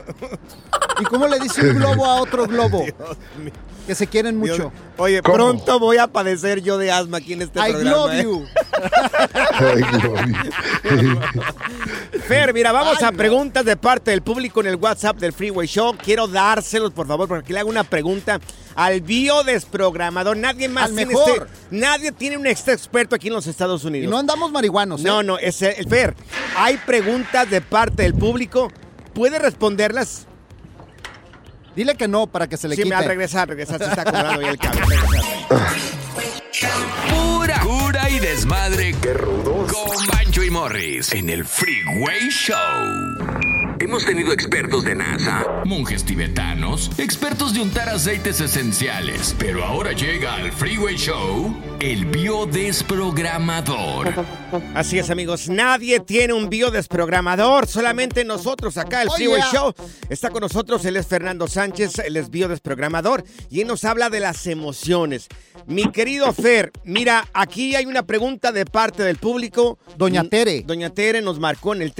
¿Y 1.00 1.04
cómo 1.04 1.28
le 1.28 1.38
dice 1.38 1.60
un 1.70 1.76
globo 1.76 2.04
a 2.04 2.20
otro 2.20 2.46
globo? 2.46 2.84
Que 3.86 3.94
se 3.94 4.08
quieren 4.08 4.42
Dios- 4.42 4.58
mucho. 4.58 4.72
Oye, 4.96 5.22
¿Cómo? 5.22 5.34
pronto 5.36 5.78
voy 5.78 5.98
a 5.98 6.08
padecer 6.08 6.60
yo 6.60 6.76
de 6.76 6.90
asma 6.90 7.18
aquí 7.18 7.34
en 7.34 7.42
este 7.42 7.60
I 7.60 7.70
programa. 7.70 7.96
love 7.96 8.12
¿eh? 8.14 8.22
you. 8.24 8.44
Ay, 9.52 9.82
Gloria. 10.00 10.52
Fer, 12.26 12.52
mira, 12.52 12.72
vamos 12.72 12.96
Ay, 12.98 13.04
a 13.06 13.10
no. 13.12 13.16
preguntas 13.16 13.64
de 13.64 13.76
parte 13.76 14.10
del 14.10 14.22
público 14.22 14.60
en 14.60 14.66
el 14.66 14.74
WhatsApp 14.74 15.18
del 15.18 15.32
Freeway 15.32 15.68
Show. 15.68 15.94
Quiero 16.02 16.26
dárselos, 16.26 16.92
por 16.92 17.06
favor, 17.06 17.28
porque 17.28 17.52
le 17.52 17.60
hago 17.60 17.70
una 17.70 17.84
pregunta 17.84 18.40
al 18.76 19.00
biodesprogramador. 19.00 20.36
Nadie 20.36 20.68
más 20.68 20.90
Al 20.90 20.96
tiene 20.96 21.06
mejor. 21.06 21.48
este- 21.48 21.76
nadie 21.76 22.12
tiene 22.12 22.36
un 22.36 22.46
extra 22.46 22.74
experto 22.74 23.16
aquí 23.16 23.28
en 23.28 23.34
los 23.34 23.46
Estados 23.46 23.82
Y 23.84 23.86
Unidos. 23.88 24.10
no 24.10 24.18
andamos 24.18 24.52
marihuanos. 24.52 25.00
¿eh? 25.00 25.04
no, 25.04 25.22
no, 25.22 25.38
es 25.38 25.60
el 25.62 25.88
Fer. 25.88 26.14
Hay 26.56 26.76
preguntas 26.78 27.48
de 27.50 27.60
parte 27.60 28.02
del 28.04 28.14
público. 28.14 28.70
¿Puede 29.14 29.38
responderlas? 29.38 30.26
Dile 31.74 31.94
que 31.94 32.06
no 32.08 32.26
para 32.26 32.46
que 32.48 32.56
se 32.56 32.68
le 32.68 32.76
Sí, 32.76 32.82
quite. 32.84 32.94
al 32.94 33.04
regresar, 33.04 33.48
regresar, 33.48 33.78
se 33.78 33.84
está 33.86 34.02
acomodando 34.02 34.40
ya 34.42 34.48
el 34.50 34.58
cable. 34.58 34.80
regresar. 34.86 35.16
Pura 37.10 37.60
cura 37.60 38.08
y 38.10 38.18
desmadre. 38.18 38.94
¡Qué 39.00 39.12
rudos! 39.12 39.72
Con 39.72 40.06
Bancho 40.06 40.42
y 40.42 40.50
Morris 40.50 41.12
en 41.12 41.28
el 41.28 41.44
Freeway 41.44 42.28
Show. 42.30 42.56
Hemos 43.78 44.06
tenido 44.06 44.32
expertos 44.32 44.84
de 44.84 44.94
NASA, 44.94 45.44
monjes 45.64 46.02
tibetanos, 46.04 46.90
expertos 46.98 47.52
de 47.52 47.60
untar 47.60 47.88
aceites 47.90 48.40
esenciales. 48.40 49.36
Pero 49.38 49.62
ahora 49.64 49.92
llega 49.92 50.34
al 50.34 50.50
Freeway 50.50 50.96
Show 50.96 51.54
el 51.78 52.06
biodesprogramador. 52.06 54.14
Así 54.74 54.98
es, 54.98 55.10
amigos. 55.10 55.50
Nadie 55.50 56.00
tiene 56.00 56.32
un 56.32 56.48
biodesprogramador, 56.48 57.66
solamente 57.66 58.24
nosotros 58.24 58.78
acá, 58.78 59.02
el 59.02 59.08
Oh, 59.08 59.12
Freeway 59.14 59.42
yeah. 59.42 59.52
Show. 59.52 59.74
Está 60.08 60.30
con 60.30 60.40
nosotros, 60.40 60.82
él 60.86 60.96
es 60.96 61.06
Fernando 61.06 61.46
Sánchez, 61.46 61.98
él 61.98 62.16
es 62.16 62.30
biodesprogramador 62.30 63.24
y 63.50 63.60
él 63.60 63.68
nos 63.68 63.84
habla 63.84 64.08
de 64.10 64.20
las 64.20 64.46
emociones. 64.46 65.28
Mi 65.66 65.90
querido 65.92 66.32
Fer, 66.32 66.72
mira, 66.84 67.28
aquí 67.34 67.76
hay 67.76 67.84
una 67.86 68.04
pregunta 68.04 68.52
de 68.52 68.64
parte 68.64 69.02
del 69.02 69.18
público. 69.18 69.78
Doña 69.96 70.24
Tere. 70.24 70.62
Doña 70.66 70.88
Tere 70.90 71.20
nos 71.20 71.38
marcó 71.38 71.74
en 71.74 71.82
el 71.82 71.92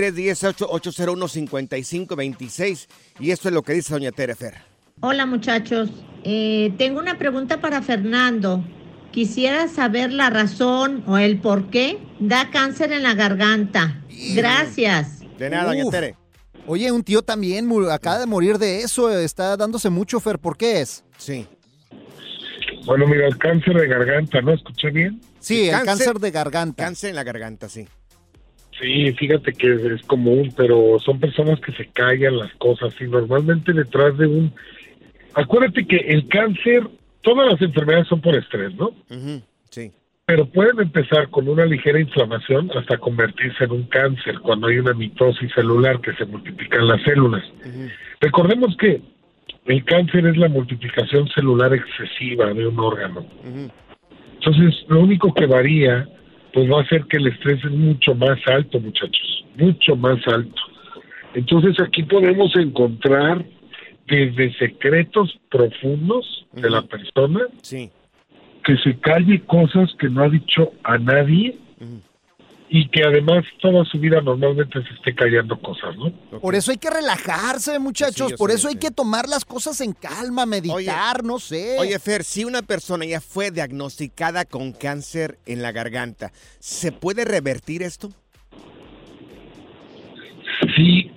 318-801-5526 1.69 2.87
y 3.21 3.31
esto 3.31 3.49
es 3.49 3.55
lo 3.55 3.63
que 3.63 3.75
dice 3.75 3.93
Doña 3.93 4.13
Tere 4.13 4.35
Fer. 4.35 4.55
Hola 5.01 5.27
muchachos, 5.27 5.91
Eh, 6.29 6.73
tengo 6.77 6.99
una 6.99 7.19
pregunta 7.19 7.61
para 7.61 7.83
Fernando. 7.83 8.65
Quisiera 9.13 9.69
saber 9.69 10.13
la 10.13 10.29
razón 10.29 11.05
o 11.07 11.19
el 11.19 11.39
por 11.41 11.71
qué 11.71 11.99
da 12.19 12.51
cáncer 12.51 12.91
en 12.93 13.05
la 13.05 13.15
garganta. 13.15 14.03
Gracias. 14.35 15.21
De 15.39 15.49
nada, 15.51 15.67
Doña. 15.73 15.89
Tere. 15.91 16.17
Oye, 16.67 16.91
un 16.91 17.05
tío 17.05 17.23
también 17.23 17.71
acaba 17.93 18.19
de 18.19 18.27
morir 18.27 18.59
de 18.59 18.81
eso. 18.81 19.09
Está 19.17 19.57
dándose 19.57 19.89
mucho, 19.89 20.19
Fer. 20.19 20.41
¿Por 20.41 20.57
qué 20.57 20.81
es? 20.81 21.05
Sí. 21.17 21.47
Bueno, 22.87 23.07
mira, 23.07 23.29
el 23.29 23.39
cáncer 23.39 23.75
de 23.75 23.87
garganta, 23.87 24.41
¿no? 24.41 24.53
¿Escuché 24.53 24.91
bien? 24.91 25.21
Sí, 25.39 25.69
el 25.69 25.77
Cáncer- 25.77 25.87
cáncer 25.87 26.15
de 26.19 26.31
garganta. 26.33 26.85
Cáncer 26.85 27.11
en 27.11 27.17
la 27.17 27.23
garganta, 27.25 27.69
sí. 27.69 27.87
Sí, 28.81 29.13
fíjate 29.13 29.53
que 29.53 29.73
es, 29.73 29.83
es 29.83 30.03
común, 30.03 30.53
pero 30.57 30.99
son 31.05 31.19
personas 31.19 31.61
que 31.61 31.73
se 31.73 31.87
callan 31.87 32.39
las 32.39 32.53
cosas 32.57 32.95
y 33.01 33.05
normalmente 33.05 33.73
detrás 33.73 34.17
de 34.19 34.27
un... 34.27 34.53
Acuérdate 35.35 35.87
que 35.87 35.97
el 35.97 36.29
cáncer, 36.29 36.87
todas 37.23 37.53
las 37.53 37.61
enfermedades 37.63 38.09
son 38.09 38.21
por 38.21 38.35
estrés, 38.35 38.75
¿no? 38.75 38.89
Ujú, 39.11 39.43
Sí. 39.71 39.93
Pero 40.27 40.47
pueden 40.47 40.81
empezar 40.81 41.29
con 41.31 41.49
una 41.49 41.65
ligera 41.65 42.01
inflamación 42.01 42.71
hasta 42.77 42.99
convertirse 42.99 43.65
en 43.65 43.71
un 43.71 43.83
cáncer 43.85 44.41
cuando 44.41 44.67
hay 44.67 44.79
una 44.79 44.93
mitosis 44.93 45.53
celular 45.53 46.01
que 46.01 46.15
se 46.15 46.25
multiplican 46.25 46.89
las 46.89 47.01
células. 47.03 47.45
Recordemos 48.21 48.77
que 48.77 49.01
el 49.67 49.85
cáncer 49.85 50.27
es 50.27 50.37
la 50.37 50.49
multiplicación 50.49 51.29
celular 51.29 51.73
excesiva 51.75 52.53
de 52.53 52.67
un 52.67 52.79
órgano. 52.81 53.25
Entonces, 54.35 54.85
lo 54.89 55.01
único 55.01 55.33
que 55.33 55.47
varía, 55.47 56.09
pues 56.57 56.71
va 56.73 56.81
a 56.81 56.87
ser 56.89 57.05
que 57.05 57.19
el 57.19 57.27
estrés 57.27 57.63
es 57.63 57.71
mucho 57.71 58.15
más 58.15 58.39
alto, 58.47 58.81
muchachos, 58.81 59.45
mucho 59.59 59.95
más 59.95 60.17
alto. 60.27 60.63
Entonces, 61.35 61.79
aquí 61.81 62.03
podemos 62.05 62.57
encontrar 62.57 63.45
desde 64.07 64.55
secretos 64.55 65.39
profundos 65.51 66.47
de 66.55 66.71
la 66.71 66.81
persona, 66.81 67.41
Sí. 67.61 67.91
que 68.65 68.75
se 68.79 68.99
calle 69.01 69.43
cosas 69.43 69.95
que 69.99 70.09
no 70.09 70.23
ha 70.23 70.31
dicho 70.31 70.73
a 70.83 70.97
nadie 70.97 71.59
y 72.69 72.89
que 72.89 73.05
además 73.05 73.45
toda 73.61 73.85
su 73.85 73.99
vida 73.99 74.21
normalmente 74.21 74.83
se 74.83 74.95
esté 74.95 75.15
callando 75.15 75.59
cosas, 75.61 75.97
¿no? 75.97 76.11
Por 76.41 76.55
eso 76.55 76.73
hay 76.73 76.79
que 76.79 76.91
relajarse, 76.91 77.79
muchachos. 77.79 78.31
Sí, 78.31 78.37
Por 78.37 78.51
sé, 78.51 78.57
eso 78.57 78.69
hay 78.69 78.77
que 78.77 78.91
tomar 78.91 79.29
las 79.29 79.45
cosas 79.45 79.81
en 79.81 79.93
calma, 79.93 80.47
meditar, 80.47 81.23
no 81.23 81.39
sé. 81.39 81.77
Oye, 81.79 81.99
Fer, 81.99 82.25
si 82.25 82.45
una 82.45 82.63
persona 82.63 83.05
ya 83.05 83.21
fue 83.21 83.51
diagnosticada 83.51 84.45
con 84.45 84.73
cáncer 84.73 85.39
en 85.47 85.63
la 85.63 85.73
garganta, 85.73 86.33
¿se 86.59 86.91
puede 86.91 87.25
revertir 87.25 87.83
esto? 87.83 88.11
Sí, 90.75 91.11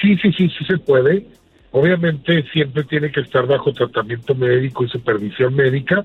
sí, 0.00 0.16
sí, 0.22 0.32
sí, 0.32 0.48
sí 0.48 0.64
se 0.66 0.78
puede. 0.78 1.26
Obviamente 1.72 2.44
siempre 2.52 2.84
tiene 2.84 3.10
que 3.10 3.20
estar 3.20 3.46
bajo 3.46 3.72
tratamiento 3.72 4.34
médico 4.34 4.84
y 4.84 4.88
supervisión 4.88 5.54
médica, 5.54 6.04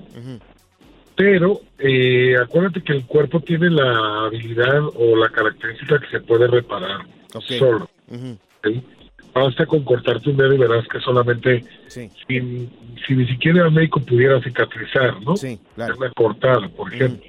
pero 1.18 1.60
eh, 1.80 2.36
acuérdate 2.40 2.80
que 2.80 2.92
el 2.92 3.04
cuerpo 3.04 3.40
tiene 3.40 3.68
la 3.70 4.26
habilidad 4.26 4.84
o 4.94 5.16
la 5.16 5.28
característica 5.30 5.98
que 5.98 6.06
se 6.10 6.20
puede 6.20 6.46
reparar 6.46 7.00
solo. 7.58 7.90
¿sí? 8.62 8.80
Basta 9.34 9.66
con 9.66 9.82
cortarte 9.82 10.30
un 10.30 10.36
dedo 10.36 10.54
y 10.54 10.58
verás 10.58 10.86
que 10.86 11.00
solamente, 11.00 11.64
Sí. 11.88 12.08
sin, 12.28 12.70
si 13.04 13.14
ni 13.16 13.26
siquiera 13.26 13.66
el 13.66 13.72
médico 13.72 13.98
pudiera 14.00 14.40
cicatrizar, 14.40 15.20
¿no? 15.22 15.36
Sí, 15.36 15.58
claro. 15.74 15.96
Una 15.98 16.10
cortada, 16.10 16.68
por 16.68 16.94
ejemplo. 16.94 17.28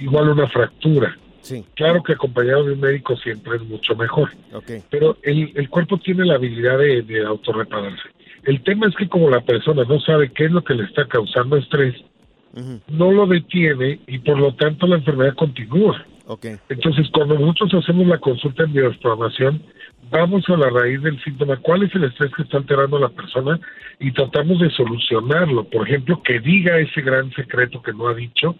Igual 0.00 0.30
una 0.30 0.48
fractura. 0.48 1.16
Sí. 1.40 1.64
Claro 1.76 2.02
que 2.02 2.14
acompañado 2.14 2.64
de 2.64 2.72
un 2.72 2.80
médico 2.80 3.16
siempre 3.16 3.56
es 3.56 3.62
mucho 3.62 3.94
mejor, 3.94 4.30
pero 4.90 5.16
el, 5.22 5.52
el 5.54 5.68
cuerpo 5.70 5.98
tiene 5.98 6.24
la 6.26 6.34
habilidad 6.34 6.78
de, 6.78 7.02
de 7.02 7.24
autorrepararse. 7.24 8.08
El 8.42 8.60
tema 8.64 8.88
es 8.88 8.94
que 8.96 9.08
como 9.08 9.30
la 9.30 9.40
persona 9.40 9.84
no 9.84 10.00
sabe 10.00 10.32
qué 10.32 10.46
es 10.46 10.50
lo 10.50 10.62
que 10.64 10.74
le 10.74 10.84
está 10.84 11.06
causando 11.06 11.56
estrés, 11.56 11.94
no 12.88 13.12
lo 13.12 13.26
detiene 13.26 14.00
y 14.06 14.18
por 14.18 14.38
lo 14.38 14.54
tanto 14.54 14.86
la 14.86 14.96
enfermedad 14.96 15.34
continúa. 15.34 16.04
Ok. 16.26 16.46
Entonces, 16.68 17.08
cuando 17.12 17.38
nosotros 17.38 17.82
hacemos 17.82 18.06
la 18.06 18.18
consulta 18.18 18.64
en 18.64 18.72
bioexploración, 18.72 19.62
vamos 20.10 20.44
a 20.48 20.56
la 20.56 20.70
raíz 20.70 21.02
del 21.02 21.22
síntoma, 21.22 21.56
cuál 21.56 21.82
es 21.82 21.94
el 21.94 22.04
estrés 22.04 22.32
que 22.34 22.42
está 22.42 22.58
alterando 22.58 22.96
a 22.96 23.00
la 23.00 23.08
persona 23.08 23.58
y 23.98 24.12
tratamos 24.12 24.60
de 24.60 24.70
solucionarlo. 24.70 25.64
Por 25.64 25.88
ejemplo, 25.88 26.22
que 26.22 26.40
diga 26.40 26.78
ese 26.78 27.00
gran 27.02 27.30
secreto 27.32 27.82
que 27.82 27.92
no 27.92 28.08
ha 28.08 28.14
dicho 28.14 28.56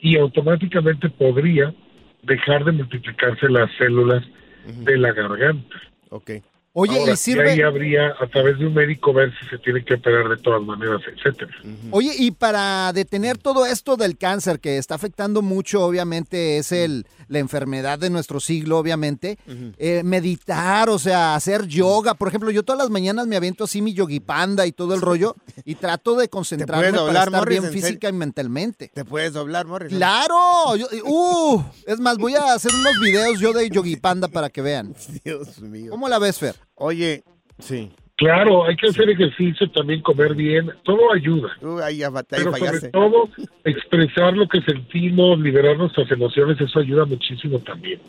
y 0.00 0.16
automáticamente 0.16 1.10
podría 1.10 1.74
dejar 2.22 2.64
de 2.64 2.72
multiplicarse 2.72 3.48
las 3.48 3.70
células 3.76 4.24
de 4.66 4.96
la 4.98 5.12
garganta. 5.12 5.76
Ok. 6.10 6.30
Oye, 6.72 6.98
Ahora, 7.00 7.12
¿y 7.14 7.16
sirve? 7.16 7.50
ahí 7.50 7.62
habría 7.62 8.14
a 8.20 8.28
través 8.28 8.56
de 8.60 8.66
un 8.66 8.74
médico 8.74 9.12
ver 9.12 9.32
si 9.40 9.46
se 9.48 9.58
tiene 9.58 9.84
que 9.84 9.94
operar 9.94 10.28
de 10.28 10.36
todas 10.36 10.62
maneras, 10.62 11.00
etcétera. 11.12 11.50
Oye, 11.90 12.12
y 12.16 12.30
para 12.30 12.92
detener 12.92 13.38
todo 13.38 13.66
esto 13.66 13.96
del 13.96 14.16
cáncer 14.16 14.60
que 14.60 14.78
está 14.78 14.94
afectando 14.94 15.42
mucho, 15.42 15.82
obviamente, 15.84 16.58
es 16.58 16.70
el, 16.70 17.06
la 17.26 17.40
enfermedad 17.40 17.98
de 17.98 18.08
nuestro 18.10 18.38
siglo, 18.38 18.78
obviamente, 18.78 19.36
eh, 19.78 20.02
meditar, 20.04 20.90
o 20.90 21.00
sea, 21.00 21.34
hacer 21.34 21.66
yoga. 21.66 22.14
Por 22.14 22.28
ejemplo, 22.28 22.52
yo 22.52 22.62
todas 22.62 22.78
las 22.78 22.90
mañanas 22.90 23.26
me 23.26 23.34
aviento 23.34 23.64
así 23.64 23.82
mi 23.82 23.92
yogi 23.92 24.20
panda 24.20 24.64
y 24.64 24.70
todo 24.70 24.94
el 24.94 25.00
rollo 25.00 25.34
y 25.64 25.74
trato 25.74 26.14
de 26.16 26.28
concentrarme 26.30 26.82
puedes 26.90 26.92
para 26.92 27.04
doblar, 27.04 27.26
estar 27.28 27.40
Morris, 27.40 27.60
bien 27.62 27.72
física 27.72 28.08
y 28.08 28.12
mentalmente. 28.12 28.92
¿Te 28.94 29.04
puedes 29.04 29.32
doblar, 29.32 29.66
Morris? 29.66 29.92
¡Claro! 29.92 30.76
Yo- 30.76 30.86
uh, 31.04 31.64
es 31.86 31.98
más, 31.98 32.16
voy 32.16 32.34
a 32.36 32.52
hacer 32.54 32.70
unos 32.72 33.00
videos 33.00 33.40
yo 33.40 33.52
de 33.52 33.68
yogi 33.70 33.96
panda 33.96 34.28
para 34.28 34.50
que 34.50 34.62
vean. 34.62 34.94
Dios 35.24 35.60
mío. 35.60 35.90
¿Cómo 35.90 36.08
la 36.08 36.20
ves, 36.20 36.38
Fer? 36.38 36.54
Oye, 36.82 37.22
sí. 37.58 37.92
Claro, 38.16 38.64
hay 38.64 38.74
que 38.76 38.88
hacer 38.88 39.08
ejercicio, 39.10 39.70
también 39.70 40.00
comer 40.00 40.34
bien, 40.34 40.70
todo 40.82 41.12
ayuda. 41.12 41.50
Uy, 41.60 41.82
ahí 41.82 42.02
Pero 42.28 42.56
sobre 42.56 42.80
todo, 42.90 43.28
expresar 43.64 44.32
lo 44.34 44.48
que 44.48 44.62
sentimos, 44.62 45.38
liberar 45.40 45.76
nuestras 45.76 46.10
emociones, 46.10 46.58
eso 46.58 46.78
ayuda 46.78 47.04
muchísimo 47.04 47.58
también. 47.58 48.00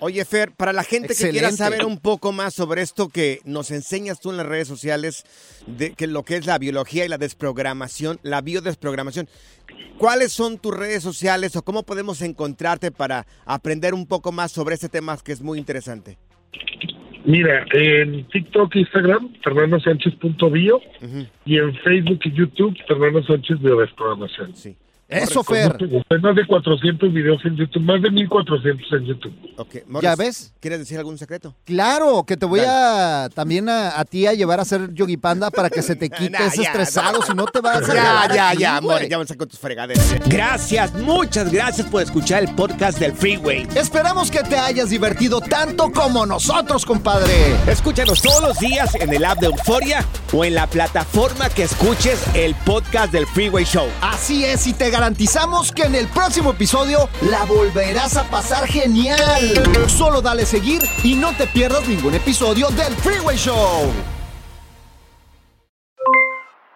Oye, 0.00 0.24
Fer, 0.24 0.52
para 0.52 0.72
la 0.72 0.82
gente 0.82 1.14
que 1.14 1.28
quiera 1.28 1.52
saber 1.52 1.84
un 1.84 1.98
poco 1.98 2.32
más 2.32 2.54
sobre 2.54 2.80
esto 2.80 3.10
que 3.10 3.40
nos 3.44 3.70
enseñas 3.70 4.18
tú 4.18 4.30
en 4.30 4.38
las 4.38 4.46
redes 4.46 4.66
sociales, 4.66 5.24
de 5.66 5.92
que 5.92 6.06
lo 6.06 6.22
que 6.22 6.36
es 6.36 6.46
la 6.46 6.56
biología 6.58 7.04
y 7.04 7.08
la 7.08 7.18
desprogramación, 7.18 8.18
la 8.22 8.40
biodesprogramación, 8.40 9.28
¿cuáles 9.98 10.32
son 10.32 10.56
tus 10.56 10.74
redes 10.74 11.02
sociales 11.02 11.54
o 11.54 11.62
cómo 11.62 11.82
podemos 11.82 12.22
encontrarte 12.22 12.92
para 12.92 13.26
aprender 13.44 13.92
un 13.92 14.06
poco 14.06 14.32
más 14.32 14.52
sobre 14.52 14.74
este 14.74 14.88
tema 14.88 15.18
que 15.22 15.32
es 15.32 15.42
muy 15.42 15.58
interesante? 15.58 16.16
Mira, 17.24 17.66
en 17.72 18.24
TikTok, 18.24 18.76
Instagram, 18.76 19.34
fernandosánchez.bio 19.42 20.80
y 21.44 21.58
en 21.58 21.74
Facebook 21.76 22.20
y 22.24 22.32
YouTube, 22.32 22.76
Fernando 22.86 23.22
Sánchez 23.22 23.60
Biodesprogramación. 23.60 24.54
Sí. 24.54 24.76
Eso, 25.10 25.42
Fer. 25.44 25.76
más 26.22 26.36
de 26.36 26.46
400 26.46 27.12
videos 27.12 27.44
en 27.44 27.56
YouTube, 27.56 27.82
más 27.82 28.00
de 28.02 28.10
1400 28.10 28.92
en 28.92 29.04
YouTube. 29.06 29.32
Ok, 29.56 29.76
¿Ya 30.02 30.14
ves? 30.16 30.52
¿Quieres 30.60 30.78
decir 30.78 30.98
algún 30.98 31.18
secreto? 31.18 31.54
Claro, 31.64 32.24
que 32.26 32.36
te 32.36 32.46
voy 32.46 32.60
a 32.66 33.28
también 33.34 33.68
a, 33.68 33.98
a 33.98 34.04
ti 34.04 34.26
a 34.26 34.32
llevar 34.34 34.58
a 34.58 34.62
hacer 34.62 34.92
yogi 34.94 35.16
panda 35.16 35.50
para 35.50 35.68
que 35.70 35.82
se 35.82 35.96
te 35.96 36.08
quite 36.10 36.30
Nah, 36.30 36.46
ese 36.46 36.62
ya, 36.62 36.70
estresado, 36.70 37.22
si 37.22 37.34
no 37.34 37.46
te 37.46 37.60
vas 37.60 37.88
a 37.88 37.94
Ya, 37.94 38.34
ya, 38.34 38.54
ya, 38.54 38.76
amor, 38.76 39.06
ya 39.08 39.18
me 39.18 39.26
saco 39.26 39.46
tus 39.46 39.58
fregaderas. 39.58 40.14
Gracias, 40.26 40.94
muchas 40.94 41.50
gracias 41.52 41.86
por 41.88 42.02
escuchar 42.02 42.44
el 42.44 42.54
podcast 42.54 42.98
del 42.98 43.12
Freeway. 43.12 43.66
Esperamos 43.74 44.30
que 44.30 44.42
te 44.42 44.56
hayas 44.56 44.90
divertido 44.90 45.40
tanto 45.40 45.90
como 45.90 46.24
nosotros, 46.26 46.86
compadre. 46.86 47.32
Escúchanos 47.66 48.22
todos 48.22 48.42
los 48.42 48.58
días 48.58 48.94
en 48.94 49.12
el 49.12 49.24
app 49.24 49.38
de 49.40 49.46
Euforia 49.46 50.04
o 50.32 50.44
en 50.44 50.54
la 50.54 50.66
plataforma 50.66 51.48
que 51.50 51.64
escuches 51.64 52.22
el 52.34 52.54
podcast 52.64 53.12
del 53.12 53.26
Freeway 53.26 53.64
Show. 53.64 53.88
Así 54.00 54.44
es, 54.44 54.66
y 54.66 54.72
te 54.72 54.90
garantizamos 55.00 55.72
que 55.72 55.84
en 55.84 55.94
el 55.94 56.06
próximo 56.08 56.50
episodio 56.50 57.08
la 57.22 57.46
volverás 57.46 58.18
a 58.18 58.24
pasar 58.24 58.66
genial. 58.66 59.18
Solo 59.86 60.20
dale 60.20 60.44
seguir 60.44 60.82
y 61.02 61.14
no 61.14 61.34
te 61.34 61.46
pierdas 61.46 61.88
ningún 61.88 62.12
episodio 62.12 62.68
del 62.68 62.94
Freeway 62.96 63.38
Show. 63.38 63.90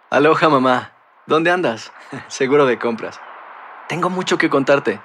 Aloha 0.09 0.49
mamá, 0.49 0.93
¿dónde 1.27 1.51
andas? 1.51 1.91
Seguro 2.27 2.65
de 2.65 2.79
compras. 2.79 3.21
Tengo 3.87 4.09
mucho 4.09 4.39
que 4.39 4.49
contarte. 4.49 4.99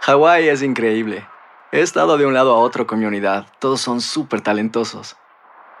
Hawái 0.00 0.48
es 0.48 0.60
increíble. 0.62 1.24
He 1.70 1.82
estado 1.82 2.18
de 2.18 2.26
un 2.26 2.34
lado 2.34 2.52
a 2.52 2.58
otro 2.58 2.84
con 2.84 2.98
mi 2.98 3.04
unidad. 3.04 3.46
Todos 3.60 3.80
son 3.80 4.00
súper 4.00 4.40
talentosos. 4.40 5.16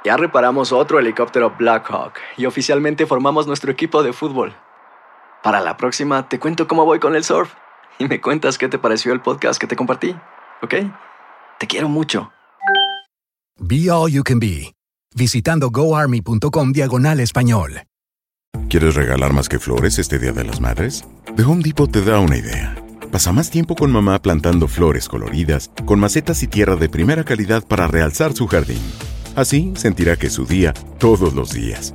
Ya 0.04 0.16
reparamos 0.16 0.70
otro 0.70 1.00
helicóptero 1.00 1.52
Blackhawk 1.58 2.12
y 2.36 2.46
oficialmente 2.46 3.06
formamos 3.06 3.48
nuestro 3.48 3.72
equipo 3.72 4.04
de 4.04 4.12
fútbol. 4.12 4.54
Para 5.42 5.60
la 5.60 5.76
próxima 5.76 6.28
te 6.28 6.38
cuento 6.38 6.66
cómo 6.66 6.84
voy 6.84 6.98
con 6.98 7.14
el 7.14 7.24
surf 7.24 7.52
y 7.98 8.06
me 8.06 8.20
cuentas 8.20 8.58
qué 8.58 8.68
te 8.68 8.78
pareció 8.78 9.12
el 9.12 9.20
podcast 9.20 9.60
que 9.60 9.66
te 9.66 9.76
compartí, 9.76 10.14
¿ok? 10.62 10.74
Te 11.58 11.66
quiero 11.66 11.88
mucho. 11.88 12.32
Be 13.58 13.90
All 13.90 14.10
You 14.10 14.22
Can 14.22 14.38
Be, 14.38 14.74
visitando 15.14 15.70
goarmy.com 15.70 16.72
diagonal 16.72 17.20
español. 17.20 17.82
¿Quieres 18.68 18.96
regalar 18.96 19.32
más 19.32 19.48
que 19.48 19.58
flores 19.58 19.98
este 19.98 20.18
Día 20.18 20.32
de 20.32 20.44
las 20.44 20.60
Madres? 20.60 21.04
The 21.36 21.44
Home 21.44 21.62
Depot 21.62 21.90
te 21.90 22.02
da 22.02 22.18
una 22.18 22.36
idea. 22.36 22.74
Pasa 23.12 23.32
más 23.32 23.50
tiempo 23.50 23.76
con 23.76 23.92
mamá 23.92 24.20
plantando 24.20 24.66
flores 24.66 25.08
coloridas, 25.08 25.70
con 25.84 26.00
macetas 26.00 26.42
y 26.42 26.48
tierra 26.48 26.76
de 26.76 26.88
primera 26.88 27.24
calidad 27.24 27.66
para 27.66 27.86
realzar 27.86 28.34
su 28.34 28.46
jardín. 28.46 28.80
Así 29.36 29.72
sentirá 29.76 30.16
que 30.16 30.26
es 30.26 30.32
su 30.32 30.44
día 30.44 30.74
todos 30.98 31.34
los 31.34 31.52
días. 31.52 31.94